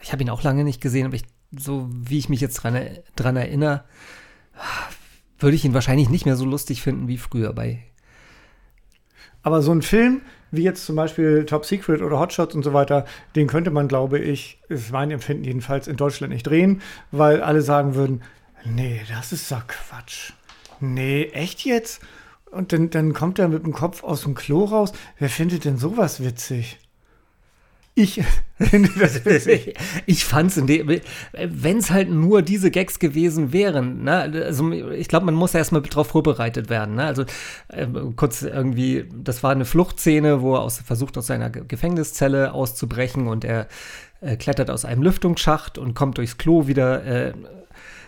ich 0.00 0.12
habe 0.12 0.22
ihn 0.22 0.30
auch 0.30 0.42
lange 0.42 0.64
nicht 0.64 0.80
gesehen, 0.80 1.04
aber 1.04 1.16
ich, 1.16 1.24
so 1.54 1.90
wie 1.90 2.16
ich 2.16 2.30
mich 2.30 2.40
jetzt 2.40 2.54
dran, 2.54 2.80
dran 3.16 3.36
erinnere, 3.36 3.84
würde 5.38 5.56
ich 5.56 5.66
ihn 5.66 5.74
wahrscheinlich 5.74 6.08
nicht 6.08 6.24
mehr 6.24 6.36
so 6.36 6.46
lustig 6.46 6.80
finden 6.80 7.06
wie 7.06 7.18
früher 7.18 7.52
bei. 7.52 7.84
Aber 9.42 9.60
so 9.60 9.72
ein 9.72 9.82
Film, 9.82 10.22
wie 10.56 10.62
jetzt 10.62 10.84
zum 10.86 10.96
Beispiel 10.96 11.46
Top 11.46 11.64
Secret 11.64 12.02
oder 12.02 12.18
Hotshots 12.18 12.54
und 12.54 12.62
so 12.62 12.72
weiter, 12.72 13.04
den 13.36 13.46
könnte 13.46 13.70
man, 13.70 13.88
glaube 13.88 14.18
ich, 14.18 14.58
ist 14.68 14.92
mein 14.92 15.10
Empfinden 15.10 15.44
jedenfalls 15.44 15.88
in 15.88 15.96
Deutschland 15.96 16.32
nicht 16.32 16.46
drehen, 16.46 16.82
weil 17.10 17.42
alle 17.42 17.62
sagen 17.62 17.94
würden, 17.94 18.22
nee, 18.64 19.00
das 19.08 19.32
ist 19.32 19.50
doch 19.50 19.66
Quatsch. 19.66 20.32
Nee, 20.80 21.30
echt 21.32 21.64
jetzt? 21.64 22.02
Und 22.50 22.72
dann, 22.72 22.90
dann 22.90 23.12
kommt 23.12 23.38
er 23.38 23.48
mit 23.48 23.64
dem 23.64 23.72
Kopf 23.72 24.04
aus 24.04 24.22
dem 24.22 24.34
Klo 24.34 24.64
raus. 24.64 24.92
Wer 25.18 25.28
findet 25.28 25.64
denn 25.64 25.76
sowas 25.76 26.22
witzig? 26.22 26.78
Ich 27.96 28.20
ich 30.06 30.24
fand's 30.24 30.56
in 30.56 30.66
dem, 30.66 31.00
wenn 31.32 31.76
es 31.76 31.90
halt 31.90 32.10
nur 32.10 32.42
diese 32.42 32.70
Gags 32.70 32.98
gewesen 32.98 33.52
wären, 33.52 34.04
ne, 34.04 34.42
also 34.44 34.72
ich 34.72 35.08
glaube, 35.08 35.26
man 35.26 35.34
muss 35.34 35.54
erstmal 35.54 35.82
darauf 35.82 36.08
vorbereitet 36.08 36.68
werden, 36.70 36.96
ne? 36.96 37.04
Also 37.04 37.24
äh, 37.68 37.86
kurz 38.16 38.42
irgendwie, 38.42 39.06
das 39.12 39.42
war 39.42 39.50
eine 39.50 39.64
Fluchtszene, 39.64 40.40
wo 40.40 40.54
er 40.54 40.62
aus, 40.62 40.78
versucht 40.78 41.18
aus 41.18 41.26
seiner 41.26 41.50
Gefängniszelle 41.50 42.52
auszubrechen 42.52 43.26
und 43.26 43.44
er 43.44 43.68
äh, 44.20 44.36
klettert 44.36 44.70
aus 44.70 44.84
einem 44.84 45.02
Lüftungsschacht 45.02 45.76
und 45.78 45.94
kommt 45.94 46.18
durchs 46.18 46.38
Klo 46.38 46.66
wieder 46.66 47.04
äh, 47.04 47.32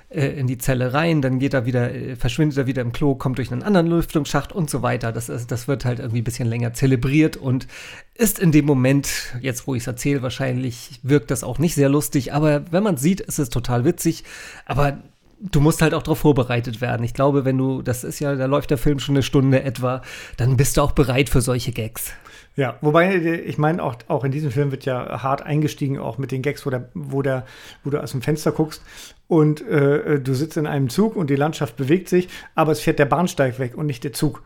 äh, 0.08 0.28
in 0.28 0.46
die 0.46 0.58
Zelle 0.58 0.92
rein, 0.92 1.20
dann 1.20 1.38
geht 1.38 1.54
er 1.54 1.66
wieder, 1.66 1.92
äh, 1.92 2.16
verschwindet 2.16 2.58
er 2.58 2.66
wieder 2.66 2.82
im 2.82 2.92
Klo, 2.92 3.14
kommt 3.14 3.38
durch 3.38 3.50
einen 3.50 3.62
anderen 3.62 3.88
Lüftungsschacht 3.88 4.52
und 4.52 4.70
so 4.70 4.82
weiter. 4.82 5.12
Das, 5.12 5.28
ist, 5.28 5.50
das 5.50 5.66
wird 5.66 5.84
halt 5.84 5.98
irgendwie 5.98 6.20
ein 6.20 6.24
bisschen 6.24 6.48
länger 6.48 6.74
zelebriert 6.74 7.36
und 7.36 7.66
ist 8.14 8.38
in 8.38 8.52
dem 8.52 8.66
Moment, 8.66 9.08
jetzt 9.40 9.66
wo 9.66 9.74
ich 9.74 9.82
es 9.82 9.86
erzähle, 9.86 10.22
wahrscheinlich 10.22 11.00
wirkt 11.02 11.30
das 11.30 11.44
auch 11.44 11.58
nicht 11.58 11.74
sehr 11.74 11.88
lustig, 11.88 12.32
aber 12.32 12.64
wenn 12.70 12.82
man 12.82 12.96
sieht, 12.96 13.20
ist 13.20 13.38
es 13.38 13.50
total 13.50 13.84
witzig. 13.84 14.24
Aber 14.64 14.98
du 15.40 15.60
musst 15.60 15.82
halt 15.82 15.94
auch 15.94 16.02
darauf 16.02 16.18
vorbereitet 16.18 16.80
werden. 16.80 17.04
Ich 17.04 17.14
glaube, 17.14 17.44
wenn 17.44 17.58
du, 17.58 17.82
das 17.82 18.04
ist 18.04 18.20
ja, 18.20 18.34
da 18.34 18.46
läuft 18.46 18.70
der 18.70 18.78
Film 18.78 18.98
schon 18.98 19.14
eine 19.14 19.22
Stunde 19.22 19.62
etwa, 19.62 20.02
dann 20.36 20.56
bist 20.56 20.76
du 20.76 20.82
auch 20.82 20.92
bereit 20.92 21.28
für 21.28 21.40
solche 21.40 21.72
Gags. 21.72 22.12
Ja, 22.56 22.78
wobei, 22.80 23.14
ich 23.16 23.58
meine, 23.58 23.82
auch, 23.82 23.96
auch 24.08 24.24
in 24.24 24.32
diesem 24.32 24.50
Film 24.50 24.70
wird 24.70 24.86
ja 24.86 25.22
hart 25.22 25.42
eingestiegen, 25.42 25.98
auch 25.98 26.16
mit 26.16 26.32
den 26.32 26.40
Gags, 26.40 26.64
wo, 26.64 26.70
der, 26.70 26.88
wo, 26.94 27.20
der, 27.20 27.44
wo 27.84 27.90
du 27.90 28.02
aus 28.02 28.12
dem 28.12 28.22
Fenster 28.22 28.50
guckst 28.50 28.82
und 29.28 29.60
äh, 29.60 30.18
du 30.20 30.32
sitzt 30.34 30.56
in 30.56 30.66
einem 30.66 30.88
Zug 30.88 31.16
und 31.16 31.28
die 31.28 31.36
Landschaft 31.36 31.76
bewegt 31.76 32.08
sich, 32.08 32.28
aber 32.54 32.72
es 32.72 32.80
fährt 32.80 32.98
der 32.98 33.04
Bahnsteig 33.04 33.58
weg 33.58 33.76
und 33.76 33.84
nicht 33.84 34.04
der 34.04 34.14
Zug. 34.14 34.42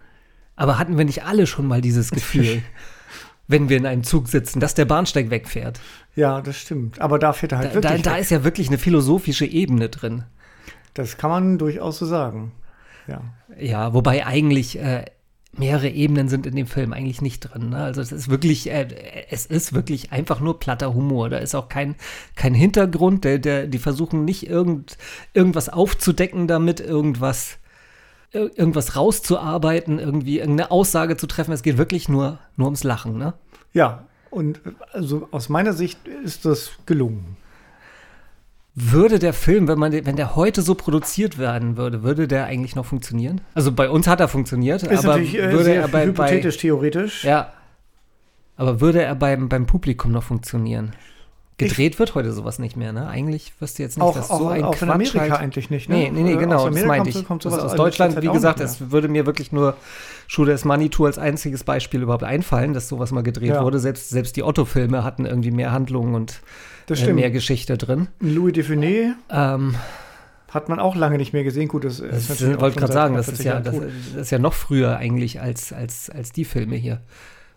Aber 0.56 0.76
hatten 0.78 0.98
wir 0.98 1.04
nicht 1.04 1.24
alle 1.24 1.46
schon 1.46 1.68
mal 1.68 1.80
dieses 1.80 2.10
Gefühl, 2.10 2.62
wenn 3.46 3.68
wir 3.68 3.76
in 3.76 3.86
einem 3.86 4.02
Zug 4.02 4.26
sitzen, 4.28 4.58
dass 4.58 4.74
der 4.74 4.86
Bahnsteig 4.86 5.30
wegfährt? 5.30 5.80
Ja, 6.16 6.40
das 6.40 6.56
stimmt. 6.56 7.00
Aber 7.00 7.20
da 7.20 7.32
fährt 7.32 7.52
er 7.52 7.58
halt 7.58 7.70
Da, 7.70 7.74
wirklich. 7.74 8.02
da, 8.02 8.10
da 8.10 8.16
ist 8.16 8.30
ja 8.32 8.42
wirklich 8.42 8.66
eine 8.68 8.78
philosophische 8.78 9.46
Ebene 9.46 9.88
drin. 9.88 10.24
das 10.94 11.16
kann 11.16 11.30
man 11.30 11.58
durchaus 11.58 11.98
so 11.98 12.06
sagen. 12.06 12.50
Ja. 13.06 13.22
Ja, 13.58 13.94
wobei 13.94 14.26
eigentlich 14.26 14.78
äh, 14.80 15.04
mehrere 15.52 15.88
Ebenen 15.88 16.28
sind 16.28 16.46
in 16.46 16.54
dem 16.54 16.66
Film 16.66 16.92
eigentlich 16.92 17.22
nicht 17.22 17.40
drin. 17.40 17.70
Ne? 17.70 17.78
Also 17.78 18.00
es 18.00 18.12
ist 18.12 18.28
wirklich, 18.30 18.70
äh, 18.70 18.86
es 19.30 19.46
ist 19.46 19.72
wirklich 19.72 20.12
einfach 20.12 20.40
nur 20.40 20.58
platter 20.60 20.94
Humor. 20.94 21.28
Da 21.28 21.38
ist 21.38 21.54
auch 21.54 21.68
kein, 21.68 21.96
kein 22.36 22.54
Hintergrund. 22.54 23.24
Der, 23.24 23.38
der, 23.38 23.66
die 23.66 23.78
versuchen 23.78 24.24
nicht 24.24 24.48
irgend, 24.48 24.96
irgendwas 25.34 25.68
aufzudecken 25.68 26.46
damit, 26.46 26.78
irgendwas, 26.80 27.58
ir- 28.32 28.56
irgendwas 28.56 28.94
rauszuarbeiten, 28.96 29.98
irgendwie 29.98 30.38
irgendeine 30.38 30.70
Aussage 30.70 31.16
zu 31.16 31.26
treffen. 31.26 31.52
Es 31.52 31.62
geht 31.62 31.78
wirklich 31.78 32.08
nur, 32.08 32.38
nur 32.56 32.66
ums 32.68 32.84
Lachen. 32.84 33.18
Ne? 33.18 33.34
Ja, 33.72 34.06
und 34.30 34.58
äh, 34.58 34.70
also 34.92 35.28
aus 35.32 35.48
meiner 35.48 35.72
Sicht 35.72 35.98
ist 36.06 36.44
das 36.44 36.70
gelungen. 36.86 37.36
Würde 38.74 39.18
der 39.18 39.32
Film, 39.32 39.66
wenn 39.66 39.78
man, 39.78 39.92
wenn 39.92 40.16
der 40.16 40.36
heute 40.36 40.62
so 40.62 40.74
produziert 40.74 41.38
werden 41.38 41.76
würde, 41.76 42.02
würde 42.02 42.28
der 42.28 42.46
eigentlich 42.46 42.76
noch 42.76 42.86
funktionieren? 42.86 43.40
Also 43.54 43.72
bei 43.72 43.90
uns 43.90 44.06
hat 44.06 44.20
er 44.20 44.28
funktioniert, 44.28 44.82
Ist 44.82 45.04
aber 45.04 45.18
natürlich 45.18 45.38
äh, 45.38 45.52
würde 45.52 45.74
er 45.74 45.88
bei, 45.88 45.88
bei 45.88 46.06
hypothetisch, 46.06 46.58
theoretisch. 46.58 47.24
Ja. 47.24 47.52
Aber 48.56 48.80
würde 48.80 49.02
er 49.02 49.14
beim, 49.16 49.48
beim 49.48 49.66
Publikum 49.66 50.12
noch 50.12 50.22
funktionieren? 50.22 50.92
Gedreht 51.68 51.98
wird 51.98 52.14
heute 52.14 52.32
sowas 52.32 52.58
nicht 52.58 52.76
mehr, 52.76 52.92
ne? 52.92 53.08
Eigentlich 53.08 53.52
wirst 53.60 53.78
du 53.78 53.82
jetzt 53.82 53.96
nicht, 53.96 54.04
Auch, 54.04 54.14
dass 54.14 54.30
auch, 54.30 54.38
so 54.38 54.48
ein 54.48 54.64
auch 54.64 54.72
Quatsch 54.72 54.82
in 54.82 54.90
Amerika 54.90 55.20
halt. 55.20 55.32
eigentlich 55.34 55.70
nicht, 55.70 55.88
ne? 55.88 55.96
Nee, 55.96 56.10
nee, 56.10 56.22
nee, 56.22 56.36
genau, 56.36 56.66
Aus 56.66 56.74
das 56.74 56.84
meinte 56.84 57.10
ich. 57.10 57.24
kommt 57.24 57.42
sowas 57.42 57.58
aus 57.58 57.64
alles 57.72 57.76
Deutschland, 57.76 58.20
wie 58.22 58.28
gesagt, 58.28 58.60
es 58.60 58.90
würde 58.90 59.08
mir 59.08 59.26
wirklich 59.26 59.52
nur 59.52 59.76
Schuh 60.26 60.44
des 60.44 60.64
Manitou 60.64 61.06
als 61.06 61.18
einziges 61.18 61.64
Beispiel 61.64 62.02
überhaupt 62.02 62.24
einfallen, 62.24 62.72
dass 62.74 62.88
sowas 62.88 63.10
mal 63.12 63.22
gedreht 63.22 63.50
Ja. 63.50 63.64
wurde. 63.64 63.78
Selbst, 63.78 64.10
selbst 64.10 64.36
die 64.36 64.42
Otto-Filme 64.42 65.02
hatten 65.04 65.26
irgendwie 65.26 65.50
mehr 65.50 65.72
Handlungen 65.72 66.14
und 66.14 66.40
äh, 66.88 67.12
mehr 67.12 67.30
Geschichte 67.30 67.76
drin. 67.78 68.08
Louis 68.20 68.52
Define 68.52 69.16
Ähm, 69.30 69.74
hat 70.50 70.68
man 70.68 70.80
auch 70.80 70.96
lange 70.96 71.16
nicht 71.16 71.32
mehr 71.32 71.44
gesehen. 71.44 71.68
Gut, 71.68 71.84
das 71.84 72.00
ist 72.00 72.12
das 72.12 72.28
natürlich 72.30 72.54
ich 72.56 72.60
wollte 72.60 72.78
gerade 72.78 72.92
sagen, 72.92 73.14
das 73.14 73.28
ist, 73.28 73.42
40 73.42 73.46
ja, 73.46 73.60
das, 73.60 73.76
das 74.14 74.22
ist 74.22 74.30
ja 74.30 74.38
noch 74.38 74.52
früher 74.54 74.96
eigentlich 74.96 75.40
als, 75.40 75.72
als, 75.72 76.10
als 76.10 76.32
die 76.32 76.44
Filme 76.44 76.76
hier. 76.76 77.00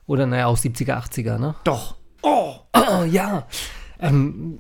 Oder 0.06 0.26
naja, 0.28 0.48
auch 0.48 0.58
70er, 0.58 0.98
80er, 0.98 1.40
ne? 1.40 1.56
Doch. 1.64 1.96
Oh! 2.22 2.54
Oh, 2.76 3.04
ja. 3.10 3.48
Ähm, 4.00 4.60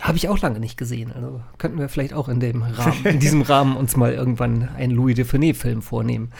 Habe 0.00 0.16
ich 0.16 0.28
auch 0.28 0.38
lange 0.40 0.60
nicht 0.60 0.76
gesehen. 0.76 1.12
Also 1.12 1.40
könnten 1.58 1.78
wir 1.78 1.88
vielleicht 1.88 2.14
auch 2.14 2.28
in, 2.28 2.40
dem 2.40 2.62
Rahmen, 2.62 3.04
in 3.04 3.20
diesem 3.20 3.42
Rahmen 3.42 3.76
uns 3.76 3.96
mal 3.96 4.12
irgendwann 4.12 4.68
einen 4.76 4.92
Louis 4.92 5.14
Define-Film 5.14 5.82
vornehmen. 5.82 6.32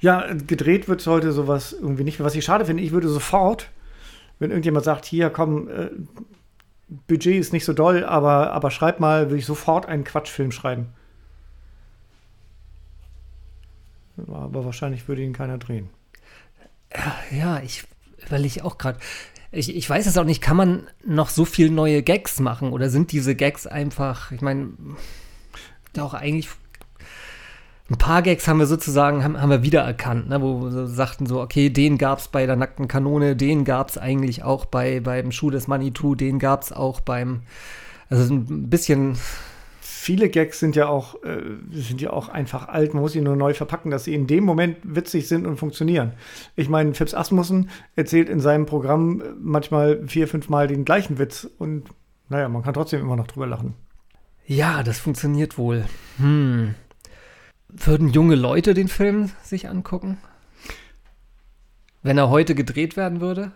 Ja, 0.00 0.26
gedreht 0.32 0.88
wird 0.88 1.06
heute 1.06 1.32
sowas 1.32 1.72
irgendwie 1.72 2.04
nicht. 2.04 2.20
Was 2.20 2.34
ich 2.34 2.44
schade 2.44 2.64
finde, 2.64 2.82
ich 2.82 2.92
würde 2.92 3.08
sofort, 3.08 3.70
wenn 4.38 4.50
irgendjemand 4.50 4.84
sagt, 4.84 5.04
hier 5.04 5.30
komm, 5.30 5.68
äh, 5.68 5.90
Budget 7.06 7.38
ist 7.38 7.52
nicht 7.52 7.64
so 7.64 7.72
doll, 7.72 8.04
aber, 8.04 8.52
aber 8.52 8.70
schreib 8.70 8.98
mal, 8.98 9.26
würde 9.26 9.38
ich 9.38 9.46
sofort 9.46 9.86
einen 9.86 10.04
Quatschfilm 10.04 10.50
schreiben. 10.50 10.88
Aber 14.26 14.64
wahrscheinlich 14.64 15.06
würde 15.06 15.22
ihn 15.22 15.32
keiner 15.32 15.58
drehen. 15.58 15.88
Ja, 17.30 17.60
ich 17.60 17.84
überlege 18.26 18.64
auch 18.64 18.76
gerade. 18.76 18.98
Ich, 19.52 19.74
ich 19.74 19.90
weiß 19.90 20.06
es 20.06 20.16
auch 20.16 20.24
nicht, 20.24 20.40
kann 20.40 20.56
man 20.56 20.86
noch 21.04 21.28
so 21.28 21.44
viel 21.44 21.70
neue 21.70 22.02
Gags 22.02 22.38
machen 22.38 22.72
oder 22.72 22.88
sind 22.88 23.10
diese 23.10 23.34
Gags 23.34 23.66
einfach, 23.66 24.30
ich 24.30 24.42
meine, 24.42 24.70
auch 25.98 26.14
eigentlich 26.14 26.48
ein 27.90 27.98
paar 27.98 28.22
Gags 28.22 28.46
haben 28.46 28.60
wir 28.60 28.66
sozusagen, 28.66 29.24
haben, 29.24 29.40
haben 29.40 29.50
wir 29.50 29.64
wiedererkannt, 29.64 30.28
ne, 30.28 30.40
wo 30.40 30.62
wir 30.62 30.86
sagten 30.86 31.26
so, 31.26 31.40
okay, 31.40 31.70
den 31.70 31.98
gab 31.98 32.20
es 32.20 32.28
bei 32.28 32.46
der 32.46 32.54
nackten 32.54 32.86
Kanone, 32.86 33.34
den 33.34 33.64
gab 33.64 33.88
es 33.88 33.98
eigentlich 33.98 34.44
auch 34.44 34.64
bei, 34.64 35.00
beim 35.00 35.32
Schuh 35.32 35.50
des 35.50 35.66
Manitou, 35.66 36.14
den 36.14 36.38
gab 36.38 36.62
es 36.62 36.72
auch 36.72 37.00
beim, 37.00 37.42
also 38.08 38.32
ein 38.32 38.70
bisschen, 38.70 39.18
Viele 40.10 40.28
Gags 40.28 40.58
sind 40.58 40.74
ja 40.74 40.88
auch, 40.88 41.22
äh, 41.22 41.40
sind 41.70 42.00
ja 42.00 42.12
auch 42.12 42.28
einfach 42.28 42.66
alt, 42.66 42.94
man 42.94 43.02
muss 43.04 43.12
sie 43.12 43.20
nur 43.20 43.36
neu 43.36 43.54
verpacken, 43.54 43.92
dass 43.92 44.02
sie 44.02 44.12
in 44.12 44.26
dem 44.26 44.42
Moment 44.42 44.78
witzig 44.82 45.28
sind 45.28 45.46
und 45.46 45.56
funktionieren. 45.56 46.14
Ich 46.56 46.68
meine, 46.68 46.94
Phipps 46.94 47.14
Asmussen 47.14 47.70
erzählt 47.94 48.28
in 48.28 48.40
seinem 48.40 48.66
Programm 48.66 49.20
äh, 49.20 49.24
manchmal 49.38 50.04
vier, 50.08 50.26
fünf 50.26 50.48
Mal 50.48 50.66
den 50.66 50.84
gleichen 50.84 51.18
Witz 51.20 51.48
und 51.58 51.90
naja, 52.28 52.48
man 52.48 52.64
kann 52.64 52.74
trotzdem 52.74 52.98
immer 52.98 53.14
noch 53.14 53.28
drüber 53.28 53.46
lachen. 53.46 53.74
ja, 54.46 54.82
das 54.82 54.98
funktioniert 54.98 55.56
wohl. 55.58 55.84
Hm. 56.16 56.74
Würden 57.68 58.08
junge 58.08 58.34
Leute 58.34 58.74
den 58.74 58.88
Film 58.88 59.30
sich 59.44 59.68
angucken? 59.68 60.18
Wenn 62.02 62.18
er 62.18 62.30
heute 62.30 62.56
gedreht 62.56 62.96
werden 62.96 63.20
würde? 63.20 63.52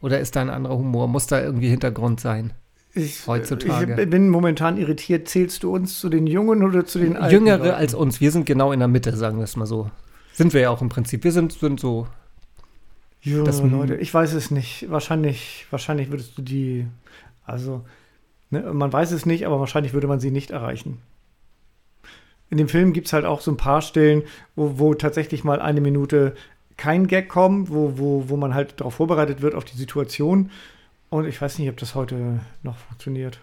Oder 0.00 0.20
ist 0.20 0.36
da 0.36 0.40
ein 0.40 0.48
anderer 0.48 0.78
Humor? 0.78 1.06
Muss 1.06 1.26
da 1.26 1.38
irgendwie 1.38 1.68
Hintergrund 1.68 2.18
sein? 2.18 2.54
Ich, 2.94 3.26
Heutzutage. 3.26 4.02
Ich 4.02 4.10
bin 4.10 4.28
momentan 4.28 4.76
irritiert. 4.76 5.28
Zählst 5.28 5.62
du 5.62 5.74
uns 5.74 5.98
zu 5.98 6.08
den 6.08 6.26
Jungen 6.26 6.62
oder 6.62 6.84
zu 6.84 6.98
den 6.98 7.16
Alten? 7.16 7.34
Jüngere 7.34 7.58
Leuten? 7.58 7.70
als 7.70 7.94
uns. 7.94 8.20
Wir 8.20 8.30
sind 8.30 8.44
genau 8.44 8.72
in 8.72 8.80
der 8.80 8.88
Mitte, 8.88 9.16
sagen 9.16 9.38
wir 9.38 9.44
es 9.44 9.56
mal 9.56 9.66
so. 9.66 9.90
Sind 10.32 10.52
wir 10.52 10.60
ja 10.60 10.70
auch 10.70 10.82
im 10.82 10.88
Prinzip. 10.88 11.24
Wir 11.24 11.32
sind, 11.32 11.52
sind 11.52 11.80
so. 11.80 12.06
Junge 13.22 13.44
das- 13.44 13.62
Leute, 13.62 13.96
ich 13.96 14.12
weiß 14.12 14.34
es 14.34 14.50
nicht. 14.50 14.90
Wahrscheinlich, 14.90 15.66
wahrscheinlich 15.70 16.10
würdest 16.10 16.36
du 16.36 16.42
die, 16.42 16.86
also, 17.44 17.84
ne, 18.50 18.72
man 18.72 18.92
weiß 18.92 19.12
es 19.12 19.26
nicht, 19.26 19.46
aber 19.46 19.60
wahrscheinlich 19.60 19.94
würde 19.94 20.08
man 20.08 20.20
sie 20.20 20.30
nicht 20.32 20.50
erreichen. 20.50 20.98
In 22.50 22.58
dem 22.58 22.68
Film 22.68 22.92
gibt 22.92 23.06
es 23.06 23.12
halt 23.12 23.24
auch 23.24 23.40
so 23.40 23.50
ein 23.50 23.56
paar 23.56 23.80
Stellen, 23.80 24.24
wo, 24.56 24.78
wo 24.78 24.92
tatsächlich 24.92 25.44
mal 25.44 25.62
eine 25.62 25.80
Minute 25.80 26.34
kein 26.76 27.06
Gag 27.06 27.28
kommt, 27.28 27.70
wo, 27.70 27.96
wo, 27.96 28.28
wo 28.28 28.36
man 28.36 28.54
halt 28.54 28.80
darauf 28.80 28.94
vorbereitet 28.94 29.40
wird, 29.40 29.54
auf 29.54 29.64
die 29.64 29.76
Situation. 29.76 30.50
Und 31.12 31.26
ich 31.26 31.42
weiß 31.42 31.58
nicht, 31.58 31.68
ob 31.68 31.76
das 31.76 31.94
heute 31.94 32.40
noch 32.62 32.78
funktioniert. 32.78 33.38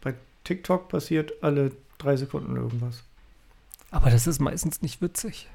Bei 0.00 0.14
TikTok 0.44 0.88
passiert 0.88 1.42
alle 1.42 1.72
drei 1.98 2.16
Sekunden 2.16 2.54
irgendwas. 2.54 3.02
Aber 3.90 4.10
das 4.10 4.28
ist 4.28 4.38
meistens 4.38 4.80
nicht 4.80 5.02
witzig. 5.02 5.48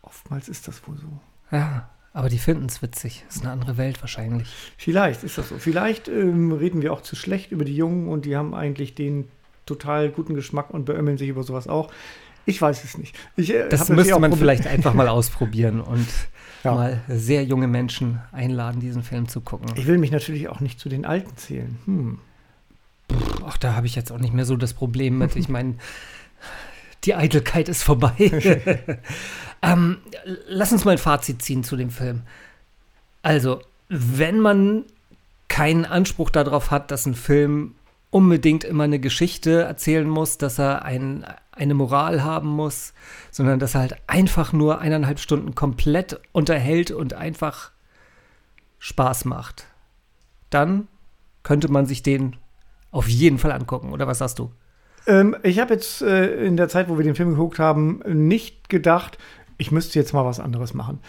Oftmals 0.00 0.48
ist 0.48 0.66
das 0.66 0.88
wohl 0.88 0.96
so. 0.96 1.20
Ja, 1.54 1.90
aber 2.14 2.30
die 2.30 2.38
finden 2.38 2.64
es 2.64 2.80
witzig. 2.80 3.22
Ist 3.28 3.42
eine 3.42 3.50
andere 3.50 3.76
Welt 3.76 4.00
wahrscheinlich. 4.00 4.48
Vielleicht 4.78 5.24
ist 5.24 5.36
das 5.36 5.50
so. 5.50 5.58
Vielleicht 5.58 6.08
ähm, 6.08 6.52
reden 6.52 6.80
wir 6.80 6.94
auch 6.94 7.02
zu 7.02 7.16
schlecht 7.16 7.52
über 7.52 7.66
die 7.66 7.76
Jungen 7.76 8.08
und 8.08 8.24
die 8.24 8.34
haben 8.34 8.54
eigentlich 8.54 8.94
den 8.94 9.28
total 9.66 10.08
guten 10.08 10.34
Geschmack 10.34 10.70
und 10.70 10.86
beömmeln 10.86 11.18
sich 11.18 11.28
über 11.28 11.42
sowas 11.42 11.68
auch. 11.68 11.92
Ich 12.48 12.62
weiß 12.62 12.82
es 12.82 12.96
nicht. 12.96 13.14
Ich, 13.36 13.54
äh, 13.54 13.68
Das 13.68 13.90
müsste 13.90 14.18
man 14.18 14.32
vielleicht 14.32 14.66
einfach 14.66 14.94
mal 14.94 15.08
ausprobieren 15.08 15.80
und 15.80 16.06
Ja. 16.64 16.74
mal 16.74 17.00
sehr 17.08 17.44
junge 17.44 17.68
Menschen 17.68 18.20
einladen, 18.32 18.80
diesen 18.80 19.04
Film 19.04 19.28
zu 19.28 19.40
gucken. 19.40 19.68
Ich 19.76 19.86
will 19.86 19.96
mich 19.96 20.10
natürlich 20.10 20.48
auch 20.48 20.58
nicht 20.58 20.80
zu 20.80 20.88
den 20.88 21.04
Alten 21.04 21.36
zählen. 21.36 21.78
Hm. 21.84 22.18
Ach, 23.46 23.56
da 23.58 23.74
habe 23.74 23.86
ich 23.86 23.94
jetzt 23.94 24.10
auch 24.10 24.18
nicht 24.18 24.34
mehr 24.34 24.44
so 24.44 24.56
das 24.56 24.74
Problem 24.74 25.18
mit. 25.18 25.36
Ich 25.36 25.48
meine, 25.48 25.74
die 27.04 27.14
Eitelkeit 27.14 27.68
ist 27.68 27.84
vorbei. 27.84 28.12
ähm, 29.62 29.98
lass 30.48 30.72
uns 30.72 30.84
mal 30.84 30.92
ein 30.92 30.98
Fazit 30.98 31.42
ziehen 31.42 31.62
zu 31.62 31.76
dem 31.76 31.90
Film. 31.90 32.22
Also, 33.22 33.60
wenn 33.88 34.40
man 34.40 34.84
keinen 35.46 35.84
Anspruch 35.84 36.30
darauf 36.30 36.72
hat, 36.72 36.90
dass 36.90 37.06
ein 37.06 37.14
Film 37.14 37.74
unbedingt 38.10 38.64
immer 38.64 38.84
eine 38.84 38.98
Geschichte 38.98 39.62
erzählen 39.62 40.08
muss, 40.08 40.38
dass 40.38 40.58
er 40.58 40.84
ein, 40.84 41.26
eine 41.52 41.74
Moral 41.74 42.24
haben 42.24 42.48
muss, 42.48 42.94
sondern 43.30 43.58
dass 43.58 43.74
er 43.74 43.82
halt 43.82 43.96
einfach 44.06 44.52
nur 44.52 44.80
eineinhalb 44.80 45.18
Stunden 45.18 45.54
komplett 45.54 46.20
unterhält 46.32 46.90
und 46.90 47.14
einfach 47.14 47.70
Spaß 48.78 49.24
macht, 49.24 49.66
dann 50.50 50.88
könnte 51.42 51.70
man 51.70 51.86
sich 51.86 52.02
den 52.02 52.36
auf 52.90 53.08
jeden 53.08 53.38
Fall 53.38 53.52
angucken, 53.52 53.92
oder 53.92 54.06
was 54.06 54.18
sagst 54.18 54.38
du? 54.38 54.50
Ähm, 55.06 55.36
ich 55.42 55.58
habe 55.58 55.74
jetzt 55.74 56.00
äh, 56.02 56.44
in 56.44 56.56
der 56.56 56.68
Zeit, 56.68 56.88
wo 56.88 56.96
wir 56.96 57.04
den 57.04 57.14
Film 57.14 57.30
geguckt 57.30 57.58
haben, 57.58 58.00
nicht 58.06 58.68
gedacht, 58.68 59.18
ich 59.58 59.70
müsste 59.70 59.98
jetzt 59.98 60.14
mal 60.14 60.24
was 60.24 60.40
anderes 60.40 60.72
machen. 60.72 61.00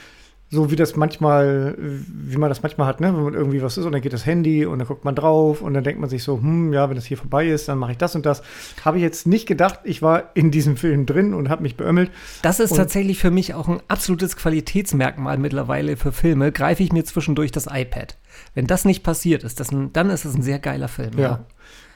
So 0.52 0.72
wie 0.72 0.76
das 0.76 0.96
manchmal, 0.96 1.76
wie 1.78 2.38
man 2.38 2.50
das 2.50 2.64
manchmal 2.64 2.88
hat, 2.88 3.02
ne? 3.02 3.16
wenn 3.16 3.24
man 3.24 3.34
irgendwie 3.36 3.62
was 3.62 3.78
ist 3.78 3.86
und 3.86 3.92
dann 3.92 4.02
geht 4.02 4.14
das 4.14 4.26
Handy 4.26 4.66
und 4.66 4.80
dann 4.80 4.88
guckt 4.88 5.06
man 5.06 5.14
drauf 5.14 5.62
und 5.62 5.76
dann 5.76 5.84
denkt 5.84 6.02
man 6.02 6.10
sich 6.10 6.24
so, 6.24 6.38
hm, 6.42 6.74
ja, 6.74 6.90
wenn 6.90 6.96
das 6.96 7.06
hier 7.06 7.18
vorbei 7.18 7.48
ist, 7.48 7.68
dann 7.68 7.78
mache 7.78 7.92
ich 7.92 7.98
das 8.00 8.16
und 8.16 8.26
das. 8.26 8.42
Habe 8.84 8.98
ich 8.98 9.04
jetzt 9.04 9.28
nicht 9.28 9.48
gedacht, 9.48 9.82
ich 9.84 10.02
war 10.02 10.32
in 10.34 10.50
diesem 10.50 10.76
Film 10.76 11.06
drin 11.06 11.36
und 11.36 11.50
habe 11.50 11.62
mich 11.62 11.78
beömmelt. 11.78 12.10
Das 12.42 12.60
ist 12.60 12.72
Und- 12.72 12.78
tatsächlich 12.78 13.20
für 13.20 13.30
mich 13.30 13.54
auch 13.54 13.68
ein 13.68 13.80
absolutes 13.90 14.38
Qualitätsmerkmal 14.38 15.38
mittlerweile 15.38 15.98
für 15.98 16.12
Filme. 16.12 16.52
Greife 16.52 16.82
ich 16.82 16.92
mir 16.92 17.04
zwischendurch 17.04 17.52
das 17.52 17.68
iPad. 17.72 18.18
Wenn 18.56 18.66
das 18.66 18.86
nicht 18.86 19.04
passiert 19.04 19.44
ist, 19.44 19.60
das 19.60 19.72
ein, 19.72 19.94
dann 19.94 20.10
ist 20.10 20.26
es 20.26 20.34
ein 20.34 20.42
sehr 20.42 20.58
geiler 20.58 20.88
Film. 20.88 21.12
Ja. 21.18 21.46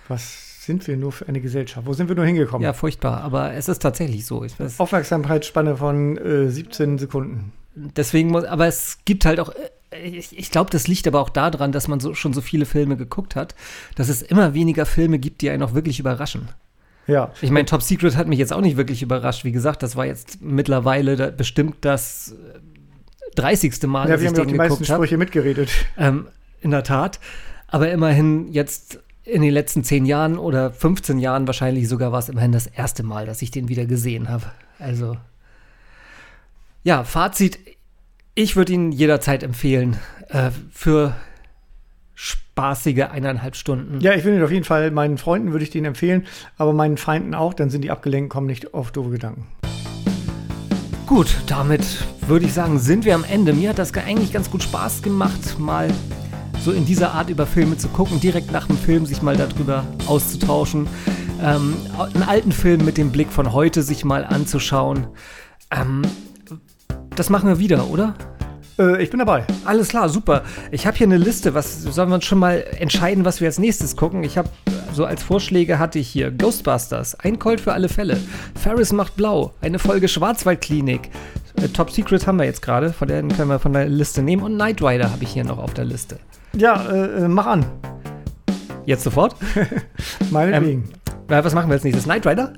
Was 0.08 0.64
sind 0.64 0.86
wir 0.88 0.96
nur 0.96 1.12
für 1.12 1.28
eine 1.28 1.42
Gesellschaft? 1.42 1.88
Wo 1.88 1.94
sind 1.94 2.08
wir 2.08 2.16
nur 2.16 2.26
hingekommen? 2.26 2.64
Ja, 2.64 2.74
furchtbar, 2.74 3.22
aber 3.22 3.54
es 3.54 3.68
ist 3.68 3.82
tatsächlich 3.82 4.28
so. 4.28 4.44
Ich 4.44 4.60
weiß, 4.60 4.80
Aufmerksamkeitsspanne 4.80 5.76
von 5.78 6.18
äh, 6.18 6.50
17 6.50 7.00
Sekunden. 7.00 7.52
Deswegen 7.76 8.30
muss, 8.30 8.44
aber 8.46 8.68
es 8.68 9.00
gibt 9.06 9.26
halt 9.26 9.40
auch, 9.40 9.50
äh, 9.92 10.08
ich, 10.08 10.38
ich 10.38 10.52
glaube, 10.52 10.70
das 10.72 10.88
liegt 10.88 11.08
aber 11.08 11.22
auch 11.22 11.30
daran, 11.30 11.72
dass 11.72 11.88
man 11.88 12.00
so, 12.00 12.14
schon 12.14 12.34
so 12.34 12.42
viele 12.42 12.66
Filme 12.66 12.98
geguckt 12.98 13.36
hat, 13.36 13.56
dass 13.96 14.10
es 14.10 14.22
immer 14.22 14.54
weniger 14.54 14.86
Filme 14.86 15.20
gibt, 15.20 15.42
die 15.42 15.50
einen 15.50 15.64
auch 15.64 15.74
wirklich 15.74 16.00
überraschen. 16.00 16.50
Ja. 17.08 17.32
Ich 17.42 17.52
meine, 17.52 17.66
Top 17.66 17.82
Secret 17.82 18.16
hat 18.16 18.28
mich 18.28 18.40
jetzt 18.40 18.54
auch 18.54 18.62
nicht 18.62 18.78
wirklich 18.78 19.02
überrascht. 19.02 19.44
Wie 19.44 19.52
gesagt, 19.52 19.84
das 19.84 19.96
war 19.96 20.06
jetzt 20.06 20.42
mittlerweile 20.42 21.16
da 21.16 21.30
bestimmt 21.32 21.78
das 21.82 22.34
äh, 22.56 22.60
30. 23.36 23.84
Mal, 23.84 24.08
ja, 24.08 24.14
dass 24.14 24.22
wir 24.22 24.26
ich 24.26 24.28
haben 24.30 24.36
ja 24.36 24.42
auch 24.42 24.46
den 24.46 24.48
die 24.48 24.58
meisten 24.58 24.74
geguckt 24.76 24.90
habe. 24.90 25.04
Sprüche 25.04 25.18
mitgeredet. 25.18 25.70
Ähm, 25.98 26.28
in 26.62 26.72
der 26.72 26.84
Tat. 26.84 27.20
Aber 27.68 27.92
immerhin 27.92 28.52
jetzt 28.54 29.00
in 29.26 29.42
den 29.42 29.54
letzten 29.54 29.84
10 29.84 30.06
Jahren 30.06 30.38
oder 30.38 30.72
15 30.72 31.18
Jahren 31.18 31.48
wahrscheinlich 31.48 31.88
sogar 31.88 32.12
war 32.12 32.20
es 32.20 32.30
immerhin 32.30 32.52
das 32.52 32.68
erste 32.68 33.04
Mal, 33.04 33.26
dass 33.26 33.42
ich 33.42 33.52
den 33.52 33.70
wieder 33.70 33.86
gesehen 33.86 34.30
habe. 34.30 34.46
Also, 34.80 35.18
ja, 36.84 37.04
Fazit. 37.04 37.60
Ich 38.36 38.56
würde 38.56 38.74
ihn 38.74 38.92
jederzeit 38.92 39.44
empfehlen 39.44 39.98
äh, 40.30 40.52
für 40.72 41.16
spaßige 42.14 43.06
eineinhalb 43.12 43.56
Stunden. 43.56 44.00
Ja, 44.02 44.14
ich 44.14 44.24
will 44.24 44.36
ihn 44.36 44.44
auf 44.44 44.52
jeden 44.52 44.66
Fall, 44.66 44.92
meinen 44.92 45.18
Freunden 45.18 45.52
würde 45.52 45.64
ich 45.64 45.72
den 45.72 45.86
empfehlen, 45.86 46.26
aber 46.58 46.74
meinen 46.74 46.98
Feinden 46.98 47.34
auch, 47.36 47.54
dann 47.54 47.70
sind 47.70 47.84
die 47.84 47.92
abgelenkt, 47.92 48.32
kommen 48.32 48.48
nicht 48.48 48.74
auf 48.74 48.92
doofe 48.92 49.12
Gedanken. 49.12 49.48
Gut, 51.06 51.36
damit 51.48 51.84
würde 52.28 52.46
ich 52.46 52.54
sagen, 52.54 52.80
sind 52.80 53.06
wir 53.06 53.16
am 53.16 53.24
Ende. 53.24 53.54
Mir 53.54 53.70
hat 53.70 53.80
das 53.80 53.94
eigentlich 53.94 54.34
ganz 54.34 54.50
gut 54.50 54.64
Spaß 54.64 55.04
gemacht, 55.04 55.60
mal 55.60 55.90
so 56.62 56.72
in 56.72 56.86
dieser 56.86 57.12
Art 57.12 57.30
über 57.30 57.46
Filme 57.46 57.78
zu 57.78 57.90
gucken, 57.90 58.20
direkt 58.20 58.52
nach 58.52 58.68
dem 58.68 58.78
Film 58.78 59.06
sich 59.06 59.22
mal 59.22 59.36
darüber 59.36 59.86
auszutauschen, 60.08 60.88
ähm, 61.42 61.76
einen 62.14 62.24
alten 62.24 62.52
Film 62.52 62.86
mit 62.86 62.98
dem 62.98 63.12
Blick 63.12 63.32
von 63.32 63.54
heute 63.54 63.84
sich 63.84 64.06
mal 64.06 64.24
anzuschauen. 64.24 65.08
Ähm, 65.72 66.04
das 67.16 67.30
machen 67.30 67.48
wir 67.48 67.60
wieder, 67.60 67.90
oder? 67.90 68.16
Äh, 68.80 69.04
ich 69.04 69.10
bin 69.10 69.20
dabei. 69.20 69.46
Alles 69.66 69.90
klar, 69.90 70.10
super. 70.10 70.44
Ich 70.72 70.88
habe 70.88 70.98
hier 70.98 71.08
eine 71.08 71.18
Liste. 71.18 71.54
Was 71.54 71.82
sollen 71.84 72.10
wir 72.10 72.16
uns 72.16 72.26
schon 72.26 72.40
mal 72.40 72.64
entscheiden, 72.80 73.26
was 73.26 73.40
wir 73.40 73.48
als 73.48 73.60
nächstes 73.60 73.96
gucken? 73.96 74.24
Ich 74.24 74.38
habe 74.38 74.50
so 74.94 75.06
als 75.06 75.24
Vorschläge 75.24 75.80
hatte 75.80 76.00
ich 76.00 76.08
hier 76.08 76.32
Ghostbusters, 76.32 77.20
ein 77.20 77.40
Colt 77.40 77.60
für 77.60 77.74
alle 77.74 77.90
Fälle, 77.90 78.18
Ferris 78.56 78.94
macht 78.94 79.16
blau, 79.16 79.54
eine 79.62 79.80
Folge 79.80 80.08
Schwarzwaldklinik, 80.08 81.10
äh, 81.62 81.68
Top 81.70 81.90
Secret 81.90 82.28
haben 82.28 82.38
wir 82.38 82.46
jetzt 82.46 82.62
gerade, 82.62 82.94
von 82.94 83.08
der 83.08 83.22
können 83.24 83.50
wir 83.50 83.60
von 83.60 83.74
der 83.74 83.88
Liste 83.88 84.22
nehmen 84.22 84.44
und 84.44 84.54
Knight 84.54 84.82
Rider 84.82 85.12
habe 85.12 85.24
ich 85.24 85.32
hier 85.32 85.46
noch 85.46 85.58
auf 85.58 85.74
der 85.74 85.86
Liste. 85.86 86.20
Ja, 86.56 86.86
äh, 86.92 87.24
äh, 87.24 87.28
mach 87.28 87.48
an. 87.48 87.66
Jetzt 88.86 89.04
sofort? 89.04 89.36
Meinetwegen. 90.30 90.90
Äh, 91.28 91.44
was 91.44 91.56
machen 91.56 91.70
wir 91.70 91.74
als 91.74 91.84
nächstes? 91.84 92.06
Knight 92.06 92.28
Rider? 92.28 92.54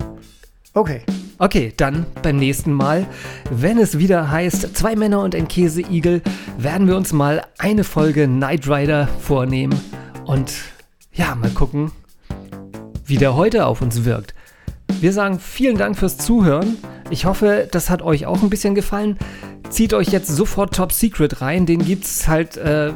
okay. 0.73 1.03
Okay, 1.37 1.73
dann 1.75 2.05
beim 2.21 2.37
nächsten 2.37 2.71
Mal, 2.71 3.05
wenn 3.51 3.77
es 3.77 3.97
wieder 3.99 4.31
heißt, 4.31 4.77
zwei 4.77 4.95
Männer 4.95 5.21
und 5.21 5.35
ein 5.35 5.49
Käseigel, 5.49 6.21
werden 6.57 6.87
wir 6.87 6.95
uns 6.95 7.11
mal 7.11 7.41
eine 7.57 7.83
Folge 7.83 8.25
Knight 8.25 8.69
Rider 8.69 9.09
vornehmen 9.19 9.77
und 10.23 10.53
ja, 11.11 11.35
mal 11.35 11.49
gucken, 11.49 11.91
wie 13.05 13.17
der 13.17 13.35
heute 13.35 13.65
auf 13.65 13.81
uns 13.81 14.05
wirkt. 14.05 14.33
Wir 15.01 15.11
sagen 15.11 15.39
vielen 15.39 15.77
Dank 15.77 15.97
fürs 15.97 16.17
Zuhören. 16.17 16.77
Ich 17.09 17.25
hoffe, 17.25 17.67
das 17.71 17.89
hat 17.89 18.01
euch 18.01 18.25
auch 18.25 18.41
ein 18.41 18.49
bisschen 18.49 18.73
gefallen. 18.73 19.17
Zieht 19.69 19.93
euch 19.93 20.09
jetzt 20.09 20.27
sofort 20.27 20.75
Top 20.75 20.91
Secret 20.91 21.41
rein. 21.41 21.65
Den 21.65 21.83
gibt's 21.85 22.27
halt, 22.27 22.57
äh, 22.57 22.91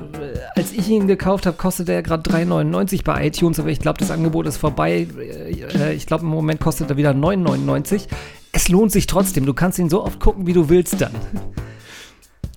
als 0.55 0.71
ich 0.71 0.89
ihn 0.89 1.07
gekauft 1.07 1.45
habe, 1.45 1.57
kostet 1.57 1.89
er 1.89 2.01
gerade 2.01 2.29
3,99 2.29 3.03
bei 3.03 3.27
iTunes, 3.27 3.59
aber 3.59 3.69
ich 3.69 3.79
glaube, 3.79 3.99
das 3.99 4.11
Angebot 4.11 4.47
ist 4.47 4.57
vorbei. 4.57 5.07
Äh, 5.19 5.93
ich 5.93 6.05
glaube, 6.05 6.23
im 6.23 6.29
Moment 6.29 6.59
kostet 6.59 6.89
er 6.89 6.97
wieder 6.97 7.11
9,99. 7.11 8.07
Es 8.51 8.67
lohnt 8.69 8.91
sich 8.91 9.07
trotzdem. 9.07 9.45
Du 9.45 9.53
kannst 9.53 9.77
ihn 9.77 9.89
so 9.89 10.03
oft 10.03 10.19
gucken, 10.19 10.47
wie 10.47 10.53
du 10.53 10.69
willst 10.69 11.01
dann. 11.01 11.13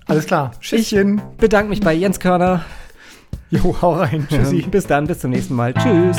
Alles 0.07 0.25
klar. 0.25 0.51
Schichtchen. 0.59 1.21
Bedanke 1.37 1.69
mich 1.69 1.81
bei 1.81 1.93
Jens 1.93 2.19
Körner. 2.19 2.65
Jo, 3.51 3.75
hau 3.81 3.93
rein. 3.93 4.27
Tschüssi. 4.29 4.63
Bis 4.63 4.87
dann, 4.87 5.07
bis 5.07 5.19
zum 5.19 5.31
nächsten 5.31 5.53
Mal. 5.53 5.73
Tschüss. 5.73 6.17